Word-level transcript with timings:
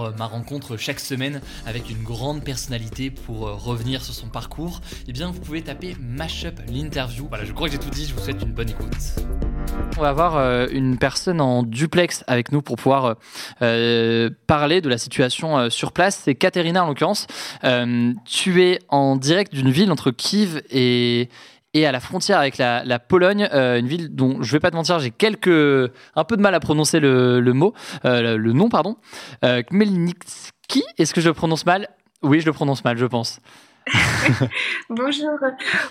euh, 0.00 0.10
ma 0.18 0.26
rencontre 0.26 0.76
chaque 0.76 1.00
semaine 1.00 1.40
avec 1.66 1.90
une 1.90 2.02
grande 2.02 2.42
personnalité 2.44 3.10
pour 3.10 3.46
euh, 3.46 3.54
revenir 3.54 4.02
sur 4.02 4.14
son 4.14 4.28
parcours, 4.28 4.80
eh 5.06 5.12
bien 5.12 5.30
vous 5.30 5.40
pouvez 5.40 5.62
taper 5.62 5.96
Mashup 6.00 6.60
l'interview. 6.68 7.26
Voilà, 7.28 7.44
je 7.44 7.52
crois 7.52 7.68
que 7.68 7.72
j'ai 7.72 7.78
tout 7.78 7.90
dit, 7.90 8.06
je 8.06 8.14
vous 8.14 8.20
souhaite 8.20 8.42
une 8.42 8.52
bonne 8.52 8.70
écoute. 8.70 8.88
On 9.96 10.02
va 10.02 10.08
avoir 10.08 10.36
euh, 10.36 10.66
une 10.70 10.98
personne 10.98 11.40
en 11.40 11.62
duplex 11.62 12.24
avec 12.26 12.52
nous 12.52 12.62
pour 12.62 12.76
pouvoir 12.76 13.16
parler 13.58 14.80
de 14.80 14.88
la 14.88 14.98
situation 14.98 15.70
sur 15.70 15.92
place. 15.92 16.22
C'est 16.24 16.34
Katerina 16.34 16.84
en 16.84 16.88
l'occurrence. 16.88 17.26
tu 18.24 18.62
es 18.62 18.78
en 18.88 19.16
direct 19.16 19.54
d'une 19.54 19.70
ville 19.70 19.90
entre 19.90 20.10
Kiev 20.10 20.62
et, 20.70 21.28
et 21.78 21.86
à 21.86 21.92
la 21.92 22.00
frontière 22.00 22.38
avec 22.38 22.58
la, 22.58 22.98
Pologne, 22.98 23.48
euh, 23.52 23.78
une 23.78 23.86
ville 23.86 24.14
dont 24.14 24.42
je 24.42 24.52
vais 24.52 24.60
pas 24.60 24.70
te 24.70 24.76
mentir, 24.76 24.98
j'ai 24.98 25.10
quelques 25.10 25.46
un 25.48 26.24
peu 26.24 26.36
de 26.36 26.42
mal 26.42 26.54
à 26.54 26.60
prononcer 26.60 27.00
le, 27.00 27.40
mot, 27.52 27.72
euh, 28.04 28.36
le 28.36 28.52
nom 28.52 28.68
pardon. 28.68 28.96
Euh, 29.44 29.62
est-ce 30.98 31.14
que 31.14 31.20
je 31.20 31.28
le 31.28 31.34
prononce 31.34 31.64
mal? 31.64 31.88
Oui, 32.22 32.40
je 32.40 32.46
le 32.46 32.52
prononce 32.52 32.84
mal, 32.84 32.98
je 32.98 33.06
pense. 33.06 33.40
Bonjour. 34.90 35.38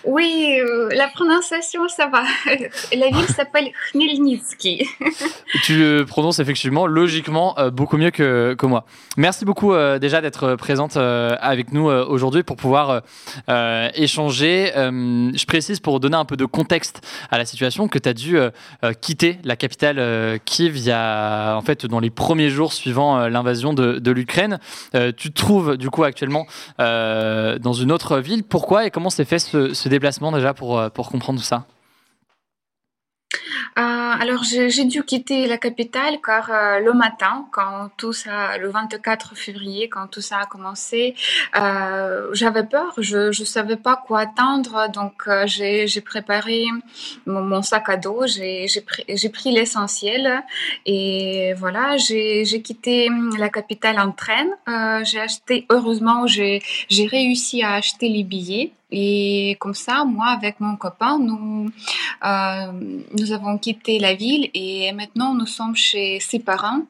Oui, 0.06 0.60
euh, 0.60 0.90
la 0.94 1.08
prononciation, 1.08 1.88
ça 1.88 2.08
va. 2.08 2.24
La 2.96 3.08
ville 3.08 3.28
s'appelle 3.28 3.70
Khmelnytsky. 3.92 4.88
tu 5.64 5.78
le 5.78 6.06
prononces 6.06 6.40
effectivement, 6.40 6.88
logiquement, 6.88 7.58
euh, 7.58 7.70
beaucoup 7.70 7.98
mieux 7.98 8.12
que, 8.12 8.56
que 8.58 8.66
moi. 8.66 8.86
Merci 9.18 9.46
beaucoup 9.46 9.74
euh, 9.74 10.00
déjà 10.00 10.22
d'être 10.22 10.56
présente 10.56 10.98
avec 10.98 11.72
nous 11.72 11.86
aujourd'hui 11.86 12.44
pour 12.44 12.56
pouvoir 12.56 13.02
échanger. 13.48 14.72
je 14.76 15.46
précise 15.46 15.80
pour 15.80 16.00
donner 16.00 16.18
un 16.18 16.26
peu 16.26 16.38
de 16.38 16.46
contexte 16.46 17.02
à 17.32 17.38
la 17.38 17.46
situation 17.46 17.88
que 17.88 18.00
tu 18.00 18.10
as 18.10 18.14
dû 18.14 18.38
quitter 19.02 19.40
la 19.44 19.56
capitale 19.56 20.40
Kiev 20.46 20.78
en 20.90 21.62
fait, 21.62 21.86
dans 21.86 22.00
les 22.00 22.10
premiers 22.10 22.50
jours 22.50 22.74
suivant 22.74 23.28
l'invasion 23.28 23.74
de, 23.74 24.00
de 24.00 24.12
l'Ukraine. 24.12 24.60
tu 25.18 25.32
te 25.32 25.40
trouves 25.40 25.78
du 25.78 25.90
coup 25.90 26.04
actuellement 26.04 26.46
dans 26.78 27.74
une 27.74 27.87
autre 27.92 28.20
ville. 28.20 28.44
Pourquoi 28.44 28.86
et 28.86 28.92
comment 28.92 29.10
s'est 29.10 29.26
fait 29.26 29.40
ce, 29.40 29.88
déplacement 29.88 30.32
déjà 30.32 30.54
pour, 30.54 30.80
euh, 30.80 30.90
pour 30.90 31.10
comprendre 31.10 31.40
tout 31.40 31.46
ça? 31.46 31.66
Alors 33.76 34.44
j'ai 34.44 34.86
dû 34.86 35.04
quitter 35.04 35.48
la 35.48 35.58
capitale 35.58 36.20
car 36.26 36.50
euh, 36.50 36.80
le 36.80 36.94
matin, 36.94 37.46
quand 37.52 37.90
tout 37.98 38.14
ça, 38.14 38.58
le 38.58 38.70
24 38.70 39.36
février, 39.36 39.90
quand 39.90 40.08
tout 40.08 40.22
ça 40.22 40.40
a 40.40 40.46
commencé, 40.46 41.16
euh, 41.56 42.30
j'avais 42.34 42.64
peur, 42.64 42.94
je 42.98 43.28
ne 43.28 43.46
savais 43.46 43.76
pas 43.76 43.96
quoi 43.96 44.22
attendre, 44.22 44.90
donc 44.92 45.30
j'ai 45.46 46.02
préparé 46.02 46.66
mon, 47.26 47.62
sac 47.62 47.90
à 47.90 47.98
dos, 47.98 48.26
j'ai 48.28 48.68
pris, 48.86 49.06
pris 49.30 49.52
l'essentiel 49.52 50.44
et 50.86 51.54
voilà, 51.58 51.98
j'ai 51.98 52.62
quitté 52.62 53.10
la 53.38 53.50
capitale 53.50 54.00
en 54.00 54.12
train. 54.12 54.48
j'ai 55.04 55.20
acheté, 55.20 55.66
heureusement, 55.70 56.28
j'ai 56.28 56.62
réussi 56.90 57.64
à 57.64 57.74
acheter 57.74 58.10
les 58.10 58.24
billets. 58.24 58.72
Et 58.92 59.58
comme 59.60 59.74
ça, 59.74 60.06
moi, 60.06 60.28
avec 60.28 60.60
mon 60.60 60.78
copain, 60.78 61.20
nous, 61.20 61.70
euh, 62.26 62.72
nous 63.18 63.32
avons 63.32 63.58
quitté 63.58 64.00
la 64.00 64.14
ville 64.14 64.50
et 64.54 64.92
maintenant 64.94 65.34
nous 65.34 65.46
sommes 65.46 65.76
chez 65.76 66.20
ses 66.22 66.40
parents 66.40 66.82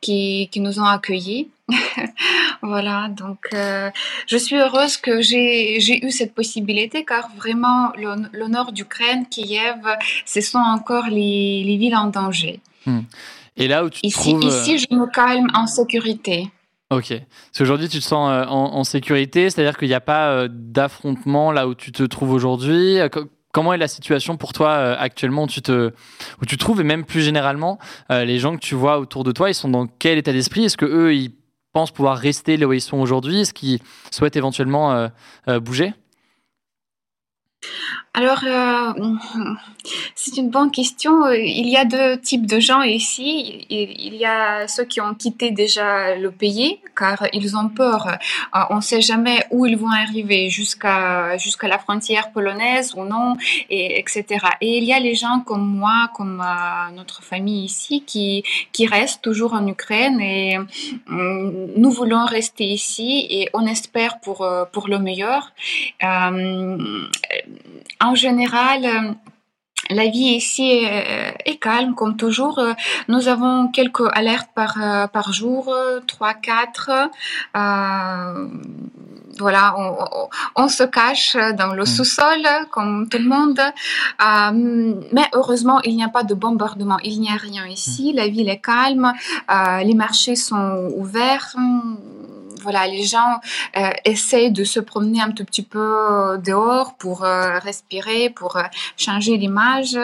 qui, 0.00 0.48
qui 0.52 0.60
nous 0.60 0.78
ont 0.78 0.84
accueillis. 0.84 1.48
voilà, 2.62 3.08
donc 3.08 3.38
euh, 3.52 3.90
je 4.26 4.36
suis 4.36 4.56
heureuse 4.56 4.96
que 4.96 5.20
j'ai 5.20 6.06
eu 6.06 6.10
cette 6.10 6.34
possibilité 6.34 7.04
car 7.04 7.30
vraiment 7.36 7.92
le, 7.96 8.48
nord 8.48 8.72
d'Ukraine, 8.72 9.26
Kiev, 9.28 9.80
ce 10.24 10.40
sont 10.40 10.58
encore 10.58 11.06
les, 11.06 11.64
les 11.64 11.76
villes 11.76 11.96
en 11.96 12.06
danger. 12.06 12.60
Hmm. 12.86 13.00
Et 13.56 13.68
là 13.68 13.84
où 13.84 13.90
tu 13.90 14.00
ici, 14.02 14.30
trouves... 14.30 14.44
ici, 14.44 14.74
euh, 14.74 14.78
je 14.78 14.94
me 14.94 15.06
calme 15.06 15.48
en 15.54 15.66
sécurité. 15.66 16.48
Ok. 16.90 17.08
Parce 17.08 17.58
qu'aujourd'hui, 17.58 17.88
tu 17.88 17.98
te 17.98 18.04
sens 18.04 18.30
euh, 18.30 18.44
en, 18.46 18.82
sécurité, 18.82 19.50
c'est-à-dire 19.50 19.76
qu'il 19.76 19.88
n'y 19.88 19.94
a 19.94 20.00
pas 20.00 20.30
euh, 20.30 20.48
d'affrontement 20.50 21.52
là 21.52 21.68
où 21.68 21.74
tu 21.74 21.92
te 21.92 22.02
trouves 22.02 22.30
aujourd'hui. 22.30 22.98
Euh, 22.98 23.08
comment 23.52 23.74
est 23.74 23.78
la 23.78 23.88
situation 23.88 24.38
pour 24.38 24.54
toi 24.54 24.74
actuellement 24.94 25.44
où 25.44 25.46
tu 25.48 25.60
te 25.60 25.92
où 26.40 26.46
tu 26.46 26.56
trouves 26.56 26.80
et 26.80 26.84
même 26.84 27.04
plus 27.04 27.22
généralement 27.22 27.78
les 28.10 28.38
gens 28.38 28.54
que 28.54 28.60
tu 28.60 28.74
vois 28.74 28.98
autour 28.98 29.24
de 29.24 29.32
toi, 29.32 29.50
ils 29.50 29.54
sont 29.54 29.68
dans 29.68 29.86
quel 29.86 30.16
état 30.16 30.32
d'esprit? 30.32 30.64
Est-ce 30.64 30.76
que 30.76 30.86
eux 30.86 31.14
ils 31.14 31.32
pensent 31.72 31.90
pouvoir 31.90 32.16
rester 32.16 32.56
là 32.56 32.66
où 32.66 32.72
ils 32.72 32.80
sont 32.80 32.98
aujourd'hui? 32.98 33.40
Est-ce 33.40 33.52
qu'ils 33.54 33.80
souhaitent 34.10 34.36
éventuellement 34.36 35.08
bouger? 35.60 35.94
Alors, 38.14 38.42
euh, 38.44 38.92
c'est 40.16 40.36
une 40.38 40.50
bonne 40.50 40.72
question. 40.72 41.30
Il 41.30 41.68
y 41.68 41.76
a 41.76 41.84
deux 41.84 42.18
types 42.18 42.46
de 42.46 42.58
gens 42.58 42.82
ici. 42.82 43.64
Il 43.70 44.14
y 44.16 44.24
a 44.24 44.66
ceux 44.66 44.84
qui 44.84 45.00
ont 45.00 45.14
quitté 45.14 45.52
déjà 45.52 46.16
le 46.16 46.32
pays 46.32 46.80
car 46.96 47.26
ils 47.32 47.56
ont 47.56 47.68
peur. 47.68 48.08
Euh, 48.08 48.58
on 48.70 48.76
ne 48.76 48.80
sait 48.80 49.00
jamais 49.00 49.44
où 49.52 49.66
ils 49.66 49.76
vont 49.76 49.90
arriver 49.90 50.50
jusqu'à 50.50 51.38
jusqu'à 51.38 51.68
la 51.68 51.78
frontière 51.78 52.32
polonaise 52.32 52.92
ou 52.96 53.04
non, 53.04 53.36
et, 53.70 54.00
etc. 54.00 54.24
Et 54.60 54.78
il 54.78 54.84
y 54.84 54.92
a 54.92 54.98
les 54.98 55.14
gens 55.14 55.40
comme 55.46 55.66
moi, 55.66 56.10
comme 56.14 56.40
euh, 56.40 56.90
notre 56.96 57.22
famille 57.22 57.64
ici, 57.64 58.02
qui, 58.04 58.42
qui 58.72 58.86
restent 58.86 59.22
toujours 59.22 59.54
en 59.54 59.64
Ukraine 59.66 60.20
et 60.20 60.58
nous 61.08 61.90
voulons 61.90 62.24
rester 62.24 62.64
ici 62.64 63.26
et 63.30 63.48
on 63.52 63.64
espère 63.66 64.18
pour, 64.20 64.44
pour 64.72 64.88
le 64.88 64.98
meilleur 64.98 65.52
en 68.00 68.14
général, 68.14 68.84
euh, 68.84 69.12
la 69.90 70.04
vie 70.08 70.34
ici 70.36 70.70
est, 70.70 71.58
calme, 71.60 71.94
comme 71.94 72.16
toujours. 72.16 72.60
Nous 73.08 73.28
avons 73.28 73.68
quelques 73.68 74.08
alertes 74.12 74.50
par, 74.54 74.76
euh, 74.80 75.06
par 75.06 75.32
jour, 75.32 75.74
3, 76.06 76.34
4. 76.34 76.90
Euh, 77.56 78.48
voilà, 79.38 79.74
on, 80.56 80.68
se 80.68 80.82
cache 80.82 81.36
dans 81.56 81.72
le 81.72 81.84
mm. 81.84 81.86
sous-sol, 81.86 82.42
comme 82.70 83.08
tout 83.08 83.18
le 83.18 83.28
monde. 83.28 83.60
mais 85.12 85.26
heureusement, 85.32 85.80
il 85.82 85.96
n'y 85.96 86.04
a 86.04 86.08
pas 86.08 86.24
de 86.24 86.34
bombardement. 86.34 86.98
Il 87.02 87.20
n'y 87.20 87.30
a 87.30 87.36
rien 87.36 87.66
ici. 87.66 88.12
Mm. 88.12 88.16
La 88.16 88.28
ville 88.28 88.48
est 88.48 88.60
calme. 88.60 89.12
les 89.82 89.94
marchés 89.94 90.36
sont 90.36 90.90
ouverts 90.96 91.56
voilà, 92.62 92.86
les 92.86 93.04
gens 93.04 93.40
euh, 93.76 93.90
essayent 94.04 94.50
de 94.50 94.64
se 94.64 94.80
promener 94.80 95.20
un 95.20 95.30
tout 95.30 95.44
petit 95.44 95.62
peu 95.62 95.78
euh, 95.78 96.36
dehors 96.36 96.94
pour 96.94 97.24
euh, 97.24 97.58
respirer, 97.58 98.30
pour 98.30 98.58
changer 98.96 99.36
l'image. 99.36 99.98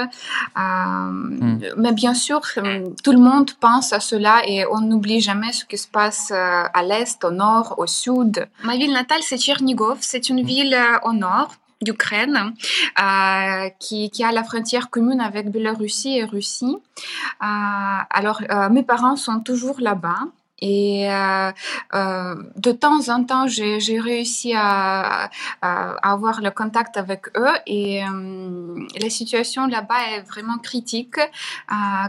Hmm. 0.57 1.59
Mais 1.77 1.93
bien 1.93 2.15
sûr, 2.15 2.41
tout 3.03 3.13
le 3.13 3.19
monde 3.19 3.53
pense 3.61 3.93
à 3.93 4.01
cela 4.01 4.43
et 4.47 4.67
on 4.67 4.81
n'oublie 4.81 5.21
jamais 5.21 5.53
ce 5.53 5.65
qui 5.65 5.79
se 5.79 5.89
passe 5.89 6.31
à 6.31 6.83
l'est, 6.83 7.23
au 7.25 7.31
nord, 7.31 7.75
au 7.79 7.87
sud. 7.87 8.49
Ma 8.63 8.77
ville 8.77 8.93
natale, 8.93 9.23
c'est 9.23 9.39
Tchernigov. 9.39 9.99
C'est 10.01 10.29
une 10.29 10.43
ville 10.43 10.77
au 11.03 11.13
nord 11.13 11.55
d'Ukraine, 11.83 12.55
qui, 13.79 14.11
qui, 14.11 14.25
a 14.25 14.33
la 14.33 14.45
frontière 14.45 14.91
commune 14.91 15.21
avec 15.21 15.51
Biélorussie 15.51 16.19
et 16.19 16.25
Russie. 16.25 16.77
alors, 17.41 18.41
mes 18.71 18.83
parents 18.83 19.17
sont 19.17 19.41
toujours 19.41 19.81
là-bas. 19.81 20.21
Et 20.65 21.13
euh, 21.13 21.53
euh, 21.95 22.35
de 22.57 22.73
temps 22.73 23.11
en 23.11 23.23
temps, 23.25 23.47
j'ai 23.47 24.01
réussi 24.01 24.55
à, 24.57 25.29
avoir 25.61 26.41
le 26.41 26.51
contact 26.51 26.97
avec 26.97 27.29
eux. 27.37 27.57
Et 27.67 28.03
euh, 28.03 28.79
la 28.99 29.11
situation 29.11 29.67
là-bas 29.67 30.03
est 30.13 30.23
vraiment 30.23 30.57
critique, 30.57 31.21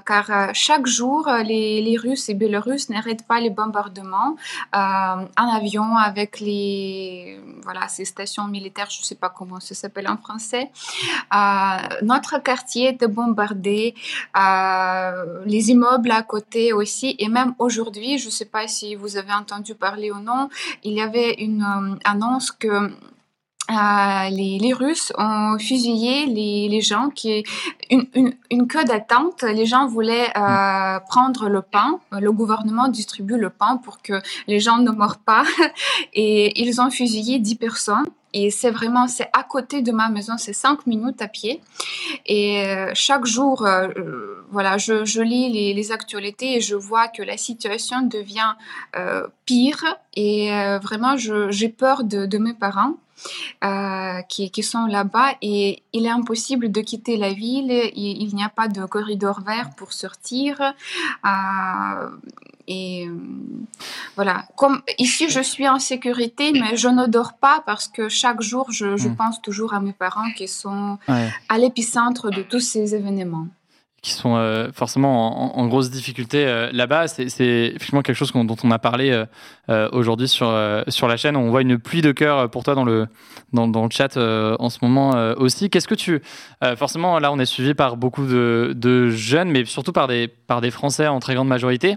car 0.05 0.53
chaque 0.53 0.87
jour, 0.87 1.29
les, 1.43 1.97
Russes 2.01 2.29
et 2.29 2.33
Bélarusses 2.33 2.89
n'arrêtent 2.89 3.27
pas 3.27 3.39
les 3.41 3.49
bombardements 3.49 4.35
en 4.73 5.47
avion 5.59 5.97
avec 5.97 6.39
les 6.39 7.39
voilà 7.63 7.87
ces 7.89 8.05
stations 8.05 8.47
militaires. 8.47 8.89
Je 8.89 8.99
ne 9.01 9.05
sais 9.05 9.15
pas 9.15 9.29
comment 9.29 9.59
ça 9.59 9.75
s'appelle 9.75 10.07
en 10.07 10.17
français. 10.17 10.71
notre 12.01 12.41
quartier 12.41 12.89
était 12.93 13.07
bombardé, 13.07 13.95
les 15.45 15.63
immeubles 15.71 16.11
à 16.11 16.23
côté 16.23 16.71
aussi, 16.71 17.15
et 17.19 17.27
même 17.27 17.53
aujourd'hui, 17.59 18.17
je 18.17 18.27
ne 18.27 18.31
sais 18.45 18.51
pas 18.51 18.67
si 18.67 18.95
vous 18.95 19.17
avez 19.17 19.33
entendu 19.33 19.73
parler 19.75 20.11
ou 20.11 20.19
non, 20.19 20.49
il 20.83 20.93
y 20.93 21.01
avait 21.01 21.33
une 21.33 21.63
euh, 21.63 21.95
annonce 22.03 22.51
que 22.51 22.67
euh, 23.71 24.29
les, 24.29 24.73
Russes 24.73 25.11
ont 25.17 25.57
fusillé 25.57 26.27
les, 26.27 26.69
les 26.69 26.81
gens 26.81 27.09
qui 27.09 27.43
une, 27.89 28.05
une, 28.13 28.33
une 28.51 28.67
queue 28.67 28.83
d'attente. 28.83 29.41
Les 29.41 29.65
gens 29.65 29.87
voulaient 29.87 30.29
euh, 30.37 30.99
prendre 31.09 31.49
le 31.49 31.63
pain. 31.63 31.99
Le 32.11 32.31
gouvernement 32.31 32.87
distribue 32.87 33.37
le 33.37 33.49
pain 33.49 33.77
pour 33.77 34.03
que 34.03 34.21
les 34.45 34.59
gens 34.59 34.77
ne 34.77 34.91
meurent 34.91 35.17
pas. 35.17 35.45
Et 36.13 36.61
ils 36.61 36.79
ont 36.79 36.91
fusillé 36.91 37.39
10 37.39 37.55
personnes. 37.55 38.05
Et 38.37 38.51
c'est 38.51 38.69
vraiment, 38.69 39.07
c'est 39.07 39.29
à 39.31 39.43
côté 39.43 39.81
de 39.81 39.93
ma 39.93 40.09
maison, 40.09 40.33
c'est 40.37 40.51
cinq 40.51 40.85
minutes 40.85 41.21
à 41.21 41.29
pied. 41.29 41.61
Et 42.25 42.65
euh, 42.65 42.91
chaque 42.93 43.25
jour, 43.25 43.65
euh, 43.65 43.87
euh, 43.95 44.45
voilà, 44.51 44.77
je, 44.77 45.21
lis 45.21 45.73
les, 45.73 45.91
actualités 45.93 46.57
et 46.57 46.59
je 46.59 46.75
vois 46.75 47.07
que 47.07 47.23
la 47.23 47.37
situation 47.37 48.01
devient 48.01 48.55
pire. 49.45 49.85
Et 50.17 50.49
vraiment, 50.83 51.15
j'ai 51.15 51.69
peur 51.69 52.03
de, 52.03 52.37
mes 52.37 52.53
parents. 52.53 52.97
Qui, 54.27 54.63
sont 54.63 54.85
là-bas 54.87 55.35
et 55.41 55.81
il 55.93 56.05
est 56.05 56.09
impossible 56.09 56.71
de 56.71 56.81
quitter 56.81 57.15
la 57.15 57.31
ville. 57.31 57.71
Il, 57.95 58.21
il 58.21 58.35
n'y 58.35 58.43
a 58.43 58.49
pas 58.49 58.67
de 58.67 58.85
corridor 58.85 59.39
vert 59.41 59.69
pour 59.77 59.93
sortir. 59.93 60.61
Et 62.67 63.07
euh, 63.07 63.15
voilà, 64.15 64.45
comme 64.55 64.81
ici 64.97 65.29
je 65.29 65.41
suis 65.41 65.67
en 65.67 65.79
sécurité, 65.79 66.51
mais 66.51 66.75
je 66.75 66.87
ne 66.87 67.05
dors 67.05 67.33
pas 67.33 67.61
parce 67.65 67.87
que 67.87 68.09
chaque 68.09 68.41
jour 68.41 68.71
je, 68.71 68.97
je 68.97 69.09
mmh. 69.09 69.15
pense 69.15 69.41
toujours 69.41 69.73
à 69.73 69.79
mes 69.79 69.93
parents 69.93 70.31
qui 70.35 70.47
sont 70.47 70.97
ouais. 71.07 71.29
à 71.49 71.57
l'épicentre 71.57 72.29
de 72.31 72.41
tous 72.41 72.59
ces 72.59 72.95
événements 72.95 73.47
qui 74.05 74.11
sont 74.11 74.35
euh, 74.35 74.69
forcément 74.71 75.57
en, 75.57 75.65
grosse 75.65 75.89
difficulté 75.89 76.45
euh, 76.45 76.69
là-bas. 76.71 77.07
C'est 77.07 77.23
effectivement 77.23 78.03
quelque 78.03 78.15
chose 78.15 78.31
dont 78.31 78.55
on 78.63 78.69
a 78.69 78.77
parlé 78.77 79.25
euh, 79.69 79.89
aujourd'hui 79.93 80.27
sur, 80.27 80.55
sur 80.89 81.07
la 81.07 81.17
chaîne. 81.17 81.35
On 81.35 81.49
voit 81.49 81.63
une 81.63 81.79
pluie 81.79 82.03
de 82.03 82.11
cœur 82.11 82.47
pour 82.51 82.63
toi 82.63 82.75
dans 82.75 82.83
le, 82.83 83.07
dans, 83.51 83.65
le 83.65 83.89
chat 83.89 84.15
en 84.15 84.69
ce 84.69 84.77
moment 84.83 85.33
aussi. 85.37 85.71
Qu'est-ce 85.71 85.87
que 85.87 85.95
tu... 85.95 86.21
forcément, 86.77 87.17
là, 87.17 87.31
on 87.31 87.39
est 87.39 87.45
suivi 87.45 87.73
par 87.73 87.97
beaucoup 87.97 88.27
de, 88.27 88.73
de, 88.75 89.09
jeunes, 89.09 89.49
mais 89.49 89.65
surtout 89.65 89.91
par 89.91 90.07
des, 90.07 90.27
par 90.27 90.61
des 90.61 90.69
Français 90.69 91.07
en 91.07 91.19
très 91.19 91.33
grande 91.33 91.47
majorité. 91.47 91.95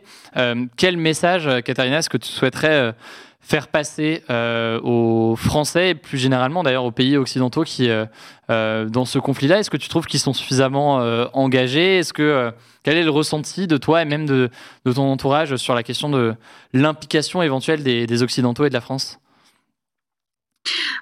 quel 0.78 0.96
message, 0.96 1.62
Katharina, 1.62 1.98
est-ce 1.98 2.08
que 2.08 2.16
tu 2.16 2.30
souhaiterais 2.30 2.94
faire 3.40 3.68
passer 3.68 4.22
euh, 4.30 4.80
aux 4.82 5.36
Français 5.36 5.90
et 5.90 5.94
plus 5.94 6.18
généralement 6.18 6.62
d'ailleurs 6.62 6.84
aux 6.84 6.90
pays 6.90 7.16
occidentaux 7.16 7.64
qui, 7.64 7.88
euh, 7.88 8.04
euh, 8.50 8.86
dans 8.86 9.04
ce 9.04 9.18
conflit-là, 9.18 9.58
est-ce 9.58 9.70
que 9.70 9.76
tu 9.76 9.88
trouves 9.88 10.06
qu'ils 10.06 10.20
sont 10.20 10.32
suffisamment 10.32 10.96
engagés? 11.32 11.98
Est-ce 11.98 12.12
que 12.12 12.52
quel 12.82 12.96
est 12.96 13.04
le 13.04 13.10
ressenti 13.10 13.66
de 13.66 13.76
toi 13.76 14.02
et 14.02 14.04
même 14.04 14.26
de, 14.26 14.50
ton 14.84 15.10
entourage 15.10 15.56
sur 15.56 15.74
la 15.74 15.82
question 15.82 16.08
de 16.10 16.34
l'implication 16.72 17.42
éventuelle 17.42 17.82
des 17.82 18.22
Occidentaux 18.22 18.64
et 18.64 18.68
de 18.68 18.74
la 18.74 18.80
France? 18.80 19.18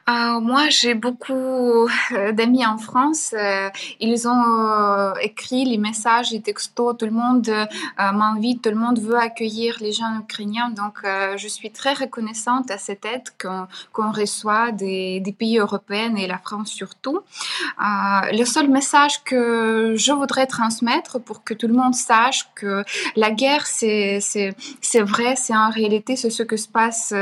Euh, 0.08 0.40
moi, 0.40 0.68
j'ai 0.68 0.94
beaucoup 0.94 1.88
euh, 2.12 2.32
d'amis 2.32 2.64
en 2.64 2.78
France. 2.78 3.34
Euh, 3.36 3.68
ils 4.00 4.28
ont 4.28 5.14
écrit 5.20 5.64
les 5.64 5.78
messages, 5.78 6.30
les 6.30 6.40
textos. 6.40 6.96
Tout 6.96 7.06
le 7.06 7.10
monde 7.10 7.50
m'invite, 7.98 8.62
tout 8.62 8.70
le 8.70 8.76
monde 8.76 8.98
veut 8.98 9.18
accueillir 9.18 9.76
les 9.80 9.92
gens 9.92 10.18
ukrainiens. 10.18 10.70
Donc, 10.70 11.00
je 11.04 11.48
suis 11.48 11.70
très 11.70 11.94
reconnaissante 11.94 12.70
à 12.70 12.78
cette 12.78 13.04
aide 13.04 13.24
qu'on 13.40 13.66
qu 13.94 14.20
reçoit 14.20 14.72
des, 14.72 15.20
des, 15.20 15.32
pays 15.32 15.58
européens 15.58 16.14
et 16.16 16.26
la 16.26 16.38
France 16.38 16.70
surtout. 16.70 17.20
le 17.78 18.44
seul 18.44 18.68
message 18.68 19.22
que 19.24 19.94
je 19.96 20.12
voudrais 20.12 20.46
transmettre 20.46 21.20
pour 21.20 21.44
que 21.44 21.54
tout 21.54 21.66
le 21.66 21.74
monde 21.74 21.94
sache 21.94 22.48
que 22.54 22.84
la 23.16 23.30
guerre, 23.30 23.66
c'est 23.66 24.12
vrai, 24.94 25.36
c'est 25.36 25.56
en 25.56 25.70
réalité 25.70 26.16
c'est 26.16 26.30
ce 26.30 26.42
que 26.42 26.56
se 26.56 26.68
passe 26.68 27.12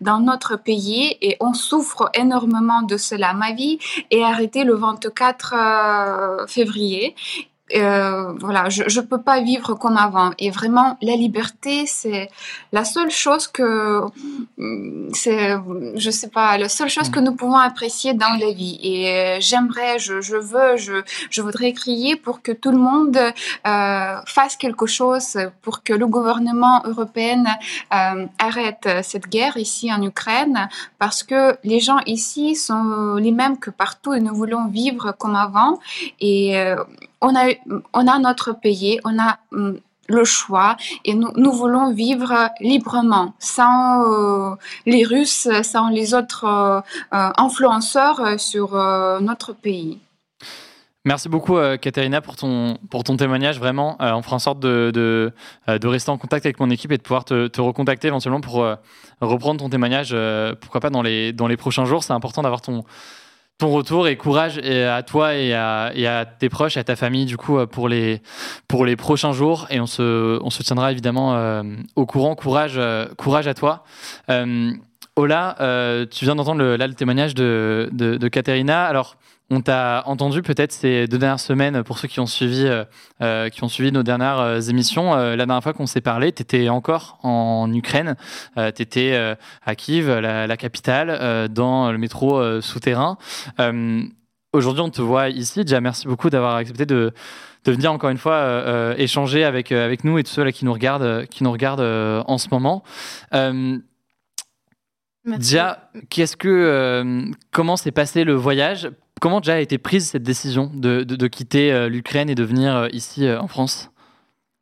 dans 0.00 0.20
notre 0.20 0.56
pays 0.56 1.16
et 1.20 1.36
on 1.40 1.54
souffre 1.54 1.81
énormément 2.14 2.82
de 2.82 2.96
cela. 2.96 3.32
Ma 3.34 3.52
vie 3.52 3.78
est 4.10 4.22
arrêtée 4.22 4.64
le 4.64 4.74
24 4.74 5.54
euh, 5.54 6.46
février 6.46 7.14
euh, 7.74 8.32
voilà, 8.38 8.68
je 8.68 8.82
ne 8.82 9.04
peux 9.04 9.20
pas 9.20 9.40
vivre 9.40 9.74
comme 9.74 9.96
avant. 9.96 10.30
Et 10.38 10.50
vraiment, 10.50 10.96
la 11.02 11.16
liberté, 11.16 11.86
c'est 11.86 12.28
la 12.72 12.84
seule 12.84 13.10
chose 13.10 13.46
que, 13.48 14.02
mm, 14.58 15.10
c'est, 15.14 15.56
je 15.96 16.10
sais 16.10 16.28
pas, 16.28 16.58
la 16.58 16.68
seule 16.68 16.88
chose 16.88 17.08
que 17.10 17.20
nous 17.20 17.34
pouvons 17.34 17.56
apprécier 17.56 18.14
dans 18.14 18.34
la 18.38 18.50
vie. 18.52 18.78
Et 18.82 19.10
euh, 19.10 19.36
j'aimerais, 19.40 19.98
je, 19.98 20.20
je, 20.20 20.36
veux, 20.36 20.76
je, 20.76 21.02
je 21.30 21.42
voudrais 21.42 21.72
crier 21.72 22.16
pour 22.16 22.42
que 22.42 22.52
tout 22.52 22.70
le 22.70 22.78
monde 22.78 23.16
euh, 23.16 24.16
fasse 24.26 24.56
quelque 24.56 24.86
chose, 24.86 25.38
pour 25.62 25.82
que 25.82 25.92
le 25.92 26.06
gouvernement 26.06 26.82
européen 26.84 27.44
euh, 27.94 28.26
arrête 28.38 28.88
cette 29.02 29.28
guerre 29.28 29.56
ici 29.56 29.92
en 29.92 30.02
Ukraine, 30.02 30.68
parce 30.98 31.22
que 31.22 31.56
les 31.64 31.80
gens 31.80 31.98
ici 32.06 32.54
sont 32.54 33.16
les 33.16 33.32
mêmes 33.32 33.58
que 33.58 33.70
partout 33.70 34.14
et 34.14 34.20
nous 34.20 34.34
voulons 34.34 34.66
vivre 34.68 35.12
comme 35.18 35.36
avant. 35.36 35.80
Et 36.20 36.58
euh, 36.58 36.76
on 37.22 37.34
a, 37.34 37.54
on 37.94 38.06
a 38.06 38.18
notre 38.18 38.52
pays, 38.52 39.00
on 39.04 39.18
a 39.18 39.38
mm, 39.52 39.76
le 40.08 40.24
choix 40.24 40.76
et 41.04 41.14
nous, 41.14 41.30
nous 41.36 41.52
voulons 41.52 41.92
vivre 41.92 42.50
librement, 42.60 43.34
sans 43.38 44.02
euh, 44.04 44.54
les 44.84 45.04
Russes, 45.04 45.48
sans 45.62 45.88
les 45.88 46.12
autres 46.12 46.44
euh, 46.44 46.80
euh 47.14 47.30
influenceurs 47.38 48.38
sur 48.38 48.74
notre 49.20 49.54
pays. 49.54 49.98
Merci 51.04 51.28
beaucoup, 51.28 51.56
Katharina, 51.80 52.20
pour 52.20 52.36
ton, 52.36 52.78
pour 52.88 53.02
ton 53.02 53.16
témoignage. 53.16 53.58
Vraiment, 53.58 53.96
on 53.98 54.22
fera 54.22 54.36
en 54.36 54.38
sorte 54.38 54.60
de, 54.60 54.92
de, 55.66 55.86
rester 55.88 56.10
en 56.10 56.18
contact 56.18 56.46
avec 56.46 56.60
mon 56.60 56.70
équipe 56.70 56.92
et 56.92 56.98
de 56.98 57.02
pouvoir 57.02 57.24
te, 57.24 57.48
te 57.48 57.60
recontacter 57.60 58.06
éventuellement 58.06 58.40
pour 58.40 58.64
reprendre 59.20 59.60
ton 59.60 59.68
témoignage, 59.68 60.14
pourquoi 60.60 60.80
pas 60.80 60.90
dans 60.90 61.02
les, 61.02 61.32
dans 61.32 61.48
les 61.48 61.56
prochains 61.56 61.86
jours. 61.86 62.04
C'est 62.04 62.12
important 62.12 62.42
d'avoir 62.42 62.60
ton, 62.60 62.84
ton 63.58 63.70
retour 63.70 64.08
et 64.08 64.16
courage 64.16 64.58
à 64.58 65.02
toi 65.02 65.34
et 65.34 65.54
à, 65.54 66.26
tes 66.38 66.48
proches, 66.48 66.76
à 66.76 66.84
ta 66.84 66.96
famille, 66.96 67.26
du 67.26 67.36
coup, 67.36 67.64
pour 67.66 67.88
les, 67.88 68.20
pour 68.66 68.84
les 68.84 68.96
prochains 68.96 69.32
jours. 69.32 69.66
Et 69.70 69.78
on 69.80 69.86
se, 69.86 70.42
on 70.42 70.50
se 70.50 70.62
tiendra 70.62 70.90
évidemment 70.90 71.34
euh, 71.34 71.62
au 71.94 72.04
courant. 72.06 72.34
Courage, 72.34 72.74
euh, 72.76 73.06
courage 73.16 73.46
à 73.46 73.54
toi. 73.54 73.84
Euh, 74.30 74.72
Ola, 75.14 75.56
tu 76.10 76.24
viens 76.24 76.34
d'entendre 76.34 76.62
le, 76.62 76.94
témoignage 76.94 77.34
de, 77.34 77.90
de, 77.92 78.16
de 78.16 78.28
Katerina. 78.28 78.86
Alors, 78.86 79.16
on 79.52 79.60
t'a 79.60 80.02
entendu 80.06 80.40
peut-être 80.40 80.72
ces 80.72 81.06
deux 81.06 81.18
dernières 81.18 81.38
semaines, 81.38 81.82
pour 81.82 81.98
ceux 81.98 82.08
qui 82.08 82.20
ont 82.20 82.26
suivi, 82.26 82.66
euh, 83.20 83.48
qui 83.50 83.62
ont 83.62 83.68
suivi 83.68 83.92
nos 83.92 84.02
dernières 84.02 84.40
euh, 84.40 84.60
émissions. 84.60 85.14
Euh, 85.14 85.36
la 85.36 85.44
dernière 85.44 85.62
fois 85.62 85.74
qu'on 85.74 85.86
s'est 85.86 86.00
parlé, 86.00 86.32
tu 86.32 86.40
étais 86.40 86.70
encore 86.70 87.18
en 87.22 87.70
Ukraine, 87.72 88.16
tu 88.56 88.82
étais 88.82 89.36
à 89.64 89.74
Kiev, 89.74 90.08
la, 90.08 90.46
la 90.46 90.56
capitale, 90.56 91.48
dans 91.48 91.92
le 91.92 91.98
métro 91.98 92.60
souterrain. 92.60 93.18
Aujourd'hui, 94.54 94.82
on 94.82 94.90
te 94.90 95.02
voit 95.02 95.28
ici. 95.28 95.60
Déjà, 95.64 95.80
merci 95.80 96.06
beaucoup 96.06 96.30
d'avoir 96.30 96.56
accepté 96.56 96.86
de, 96.86 97.12
de 97.64 97.72
venir 97.72 97.92
encore 97.92 98.10
une 98.10 98.18
fois 98.18 98.34
euh, 98.34 98.94
échanger 98.96 99.44
avec, 99.44 99.72
avec 99.72 100.04
nous 100.04 100.18
et 100.18 100.24
tous 100.24 100.32
ceux 100.32 100.44
là 100.44 100.52
qui 100.52 100.64
nous 100.64 100.72
regardent, 100.72 101.26
qui 101.26 101.44
nous 101.44 101.52
regardent 101.52 101.80
euh, 101.80 102.22
en 102.26 102.38
ce 102.38 102.48
moment. 102.50 102.82
Euh, 103.34 103.78
Déjà, 105.24 105.88
qu'est-ce 106.10 106.36
que, 106.36 107.30
comment 107.52 107.76
s'est 107.76 107.92
passé 107.92 108.24
le 108.24 108.34
voyage 108.34 108.90
Comment 109.22 109.38
déjà 109.38 109.54
a 109.54 109.60
été 109.60 109.78
prise 109.78 110.08
cette 110.08 110.24
décision 110.24 110.68
de, 110.74 111.04
de, 111.04 111.26
quitter 111.28 111.72
euh, 111.72 111.88
l'Ukraine 111.88 112.28
et 112.28 112.34
de 112.34 112.42
venir 112.42 112.74
euh, 112.74 112.88
ici 112.90 113.24
euh, 113.24 113.40
en 113.40 113.46
France? 113.46 113.88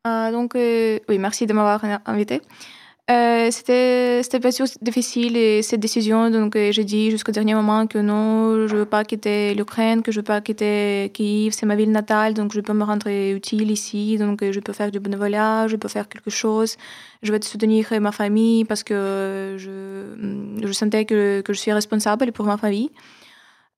Donc, 0.04 0.52
oui, 0.54 1.18
merci 1.18 1.46
de 1.46 1.54
m'avoir 1.54 1.82
invité. 2.04 2.42
C'était 3.08 4.22
pas 4.42 4.52
si 4.52 4.62
difficile 4.82 5.38
et 5.38 5.62
cette 5.62 5.80
décision. 5.80 6.28
Donc, 6.28 6.56
j'ai 6.56 6.84
dit 6.84 7.10
jusqu'au 7.10 7.32
dernier 7.32 7.54
moment 7.54 7.86
que 7.86 7.96
non, 7.96 8.66
je 8.68 8.76
veux 8.76 8.84
pas 8.84 9.02
quitter 9.04 9.54
l'Ukraine, 9.54 10.02
que 10.02 10.12
je 10.12 10.20
veux 10.20 10.24
pas 10.24 10.42
quitter 10.42 11.10
Kiev, 11.14 11.52
c'est 11.54 11.66
ma 11.66 11.74
ville 11.74 11.90
natale, 11.90 12.34
donc 12.34 12.52
je 12.52 12.60
peux 12.60 12.74
me 12.74 12.84
rendre 12.84 13.08
utile 13.08 13.70
ici, 13.70 14.18
donc 14.18 14.44
je 14.44 14.60
peux 14.60 14.74
faire 14.74 14.90
du 14.90 15.00
bénévolat, 15.00 15.68
je 15.68 15.76
peux 15.76 15.88
faire 15.88 16.06
quelque 16.06 16.30
chose. 16.30 16.76
Je 17.22 17.32
vais 17.32 17.40
soutenir 17.42 17.86
ma 17.98 18.12
famille 18.12 18.66
parce 18.66 18.82
que 18.82 19.56
je, 19.58 20.66
je 20.66 20.72
sentais 20.72 21.06
que, 21.06 21.40
que 21.40 21.54
je 21.54 21.58
suis 21.58 21.72
responsable 21.72 22.30
pour 22.32 22.44
ma 22.44 22.58
famille. 22.58 22.90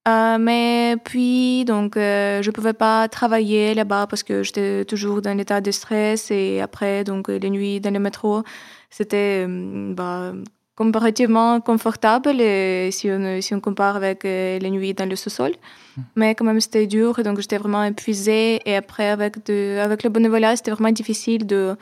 Euh, 0.08 0.36
mais 0.38 0.96
puis, 1.04 1.64
donc, 1.64 1.96
euh, 1.96 2.42
je 2.42 2.48
ne 2.48 2.52
pouvais 2.52 2.72
pas 2.72 3.08
travailler 3.08 3.72
là-bas 3.74 4.06
parce 4.08 4.22
que 4.24 4.42
j'étais 4.42 4.84
toujours 4.84 5.22
dans 5.22 5.36
l'état 5.36 5.60
de 5.60 5.70
stress. 5.70 6.30
Et 6.30 6.60
après, 6.60 7.04
donc, 7.04 7.28
les 7.28 7.50
nuits 7.50 7.80
dans 7.80 7.92
le 7.92 8.00
métro, 8.00 8.42
c'était 8.90 9.46
bah, 9.48 10.32
comparativement 10.74 11.60
confortable 11.60 12.40
et 12.40 12.90
si, 12.90 13.10
on, 13.10 13.40
si 13.40 13.54
on 13.54 13.60
compare 13.60 13.94
avec 13.94 14.24
les 14.24 14.70
nuits 14.70 14.94
dans 14.94 15.08
le 15.08 15.14
sous-sol. 15.14 15.52
Hmm. 15.96 16.00
Mais 16.16 16.34
quand 16.34 16.44
même, 16.44 16.60
c'était 16.60 16.86
dur 16.86 17.22
donc 17.22 17.40
j'étais 17.40 17.58
vraiment 17.58 17.84
épuisée. 17.84 18.60
Et 18.66 18.74
après, 18.74 19.08
avec, 19.08 19.46
de, 19.46 19.78
avec 19.78 20.02
le 20.02 20.10
bénévolat, 20.10 20.56
c'était 20.56 20.72
vraiment 20.72 20.90
difficile 20.90 21.46
de 21.46 21.56
euh, 21.56 21.74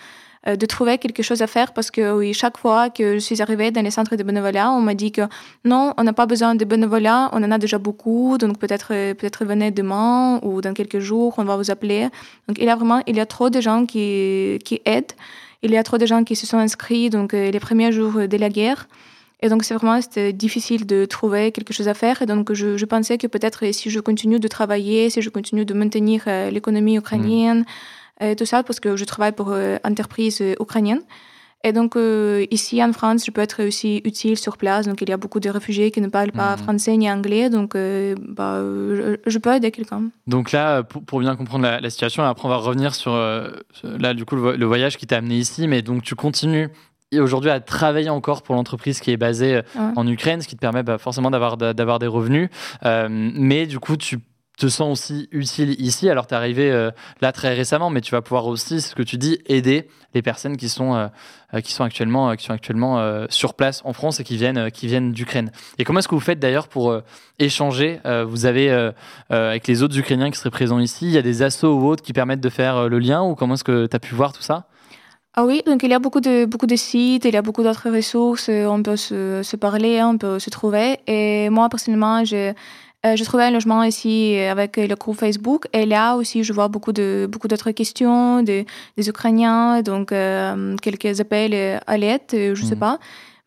de 0.47 0.66
trouver 0.66 0.97
quelque 0.99 1.23
chose 1.23 1.42
à 1.42 1.47
faire 1.47 1.73
parce 1.75 1.90
que 1.90 2.16
oui, 2.16 2.32
chaque 2.32 2.56
fois 2.56 2.88
que 2.88 3.14
je 3.14 3.18
suis 3.18 3.42
arrivée 3.42 3.70
dans 3.70 3.82
les 3.82 3.90
centres 3.90 4.16
de 4.16 4.23
bénévolat, 4.23 4.70
on 4.70 4.80
m'a 4.80 4.94
dit 4.94 5.12
que 5.12 5.23
non, 5.64 5.92
on 5.99 6.02
n'a 6.02 6.14
pas 6.14 6.26
besoin 6.26 6.54
de 6.54 6.64
bénévolat, 6.64 7.28
on 7.32 7.42
en 7.42 7.50
a 7.50 7.59
déjà 7.59 7.76
beaucoup, 7.76 8.38
donc 8.38 8.59
peut-être 8.59 8.88
peut-être 8.88 9.44
venez 9.44 9.70
demain 9.70 10.40
ou 10.42 10.62
dans 10.62 10.73
quelques 10.73 11.00
jours, 11.00 11.35
on 11.37 11.44
va 11.44 11.56
vous 11.56 11.70
appeler. 11.70 12.09
Donc 12.49 12.56
il 12.59 12.64
y 12.64 12.70
a 12.70 12.76
vraiment 12.76 13.02
il 13.06 13.16
y 13.16 13.20
a 13.20 13.26
trop 13.26 13.50
de 13.50 13.61
gens 13.61 13.85
qui, 13.85 14.59
qui 14.64 14.80
aident, 14.87 15.12
il 15.62 15.73
y 15.73 15.76
a 15.76 15.82
trop 15.82 15.99
de 15.99 16.06
gens 16.06 16.25
qui 16.25 16.37
se 16.37 16.47
sont 16.47 16.59
inscrits 16.59 17.11
donc 17.11 17.35
euh, 17.35 17.50
les 17.50 17.61
premiers 17.61 17.92
jours 17.92 18.26
de 18.26 18.37
la 18.37 18.49
guerre. 18.49 18.88
Et 19.42 19.49
donc, 19.49 19.64
c'est 19.64 19.75
vraiment 19.75 19.99
difficile 20.35 20.87
de 20.87 21.06
trouver 21.06 21.50
quelque 21.50 21.73
chose 21.73 21.88
à 21.88 21.94
faire. 21.94 22.20
Et 22.20 22.26
donc, 22.26 22.52
je, 22.52 22.76
je 22.76 22.85
pensais 22.85 23.16
que 23.16 23.26
peut-être 23.26 23.64
si 23.73 23.88
je 23.90 23.99
continue 24.00 24.38
de 24.38 24.49
travailler, 24.49 25.09
si 25.09 25.23
je 25.23 25.30
continue 25.30 25.64
de 25.64 25.73
maintenir 25.73 26.25
euh, 26.26 26.50
l'économie 26.50 26.99
ukrainienne, 26.99 27.64
et 28.21 28.37
tout 28.37 28.47
ça 28.47 28.62
parce 28.62 28.81
que 28.81 28.97
je 28.97 29.05
travaille 29.05 29.33
pour 29.33 29.49
une 29.49 29.55
euh, 29.55 29.79
entreprise 29.85 30.41
euh, 30.41 30.55
ukrainienne. 30.61 31.00
Et 31.62 31.73
donc, 31.75 31.95
euh, 31.95 32.47
ici 32.50 32.83
en 32.83 32.91
France, 32.95 33.27
je 33.27 33.31
peux 33.31 33.43
être 33.43 33.62
aussi 33.67 34.00
utile 34.07 34.39
sur 34.39 34.57
place. 34.57 34.87
Donc, 34.87 35.03
il 35.03 35.11
y 35.11 35.12
a 35.12 35.19
beaucoup 35.19 35.41
de 35.41 35.50
réfugiés 35.50 35.91
qui 35.91 36.00
ne 36.00 36.09
parlent 36.09 36.33
pas 36.33 36.57
mhm. 36.57 36.62
français 36.62 36.97
ni 36.97 37.11
anglais. 37.11 37.50
Donc, 37.50 37.75
bah, 37.75 38.62
je, 38.62 39.39
peux 39.39 39.55
aider 39.55 39.71
quelqu'un. 39.71 40.05
Donc, 40.27 40.53
là, 40.53 40.83
pour, 40.83 41.21
bien 41.21 41.37
comprendre 41.37 41.69
la, 41.69 41.91
situation, 41.91 42.23
après, 42.23 42.47
on 42.47 42.49
va 42.49 42.57
revenir 42.57 42.95
sur, 42.95 43.12
là, 43.12 44.15
du 44.15 44.25
coup, 44.25 44.37
le, 44.37 44.65
voyage 44.65 44.97
qui 44.97 45.07
t'a 45.07 45.19
amené 45.19 45.37
ici. 45.37 45.69
Mais 45.69 45.83
donc, 45.83 46.03
tu 46.03 46.15
continues 46.15 46.71
aujourd'hui 47.12 47.50
à 47.50 47.61
travailler 47.61 48.09
encore 48.09 48.43
pour 48.43 48.55
l'entreprise 48.55 48.99
qui 49.00 49.11
est 49.11 49.19
basée 49.19 49.61
en 49.77 50.07
Ukraine, 50.07 50.41
ce 50.41 50.49
qui 50.49 50.57
te 50.57 50.61
permet 50.62 50.83
bah, 50.83 50.97
forcément 50.97 51.31
d'avoir 51.31 51.59
des 51.59 52.07
revenus. 52.07 52.49
mais 52.83 53.67
du 53.67 53.79
coup, 53.79 53.99
tu 53.99 54.19
te 54.61 54.69
sens 54.69 54.93
aussi 54.93 55.29
utile 55.33 55.81
ici. 55.81 56.09
Alors, 56.09 56.26
tu 56.26 56.35
es 56.35 56.37
arrivé 56.37 56.71
euh, 56.71 56.90
là 57.21 57.33
très 57.33 57.55
récemment, 57.55 57.90
mais 57.90 58.00
tu 58.00 58.12
vas 58.12 58.23
pouvoir 58.23 58.47
aussi, 58.47 58.81
ce 58.81 58.95
que 58.95 59.02
tu 59.02 59.17
dis, 59.17 59.38
aider 59.47 59.88
les 60.14 60.23
personnes 60.23 60.57
qui 60.57 60.69
sont, 60.69 60.95
euh, 60.95 61.09
euh, 61.55 61.61
qui 61.61 61.73
sont 61.73 61.85
actuellement, 61.85 62.37
qui 62.37 62.45
sont 62.45 62.52
actuellement 62.52 63.26
sur 63.29 63.55
place 63.55 63.81
en 63.85 63.93
France 63.93 64.21
et 64.21 64.25
qui 64.25 64.37
viennent, 64.37 64.71
qui 64.71 64.87
viennent 64.87 65.12
d'Ukraine. 65.12 65.50
Et 65.79 65.85
comment 65.85 66.00
est-ce 66.00 66.09
que 66.09 66.14
vous 66.14 66.21
faites 66.21 66.38
d'ailleurs 66.38 66.69
pour 66.69 66.95
échanger 67.38 68.00
Vous 68.26 68.47
avez, 68.47 68.93
avec 69.31 69.67
les 69.67 69.83
autres 69.83 69.99
Ukrainiens 69.99 70.31
qui 70.31 70.38
seraient 70.38 70.50
présents 70.50 70.79
ici, 70.79 71.07
il 71.07 71.12
y 71.12 71.19
a 71.19 71.23
des 71.23 71.43
assos 71.43 71.75
ou 71.75 71.87
autres 71.88 72.02
qui 72.02 72.12
permettent 72.12 72.40
de 72.40 72.49
faire 72.49 72.88
le 72.88 72.99
lien 72.99 73.23
ou 73.23 73.35
comment 73.35 73.55
est-ce 73.55 73.64
que 73.64 73.87
tu 73.87 73.97
as 73.97 73.99
pu 73.99 74.14
voir 74.14 74.33
tout 74.33 74.43
ça? 74.43 74.67
Ah 75.35 75.45
oui, 75.45 75.62
donc 75.64 75.85
il 75.85 75.90
y 75.90 75.95
a 75.95 76.00
beaucoup 76.00 76.21
de, 76.21 76.45
beaucoup 76.45 76.67
de 76.67 76.75
sites, 76.75 77.25
il 77.25 77.33
y 77.33 77.37
a 77.37 77.43
beaucoup 77.43 77.62
d'autres 77.62 77.88
ressources, 77.88 78.49
on 78.49 78.83
peut 78.83 78.97
se, 78.97 79.43
se, 79.45 79.57
parler, 79.57 80.02
on 80.02 80.19
peut 80.19 80.40
se 80.40 80.50
trouver. 80.50 80.99
Et 81.07 81.49
moi, 81.50 81.69
personnellement, 81.69 82.25
j'ai 82.25 82.55
euh, 83.07 83.16
je 83.16 83.25
trouvais 83.25 83.45
un 83.45 83.50
logement 83.50 83.83
ici 83.83 84.37
avec 84.38 84.76
le 84.76 84.95
groupe 84.95 85.16
Facebook. 85.16 85.66
Et 85.73 85.87
là 85.87 86.16
aussi, 86.16 86.45
je 86.45 86.52
vois 86.52 86.69
beaucoup 86.69 86.92
de 86.92 87.26
beaucoup 87.30 87.49
d'autres 87.49 87.71
questions 87.71 88.42
des, 88.42 88.66
des 88.97 89.09
Ukrainiens, 89.09 89.83
donc 89.83 90.12
euh, 90.12 90.76
quelques 90.83 91.21
appels 91.21 91.80
à 91.87 91.97
l'aide, 91.97 92.23
je 92.30 92.50
ne 92.50 92.54
sais 92.54 92.75
mhm. 92.75 92.80
pas. 92.80 92.99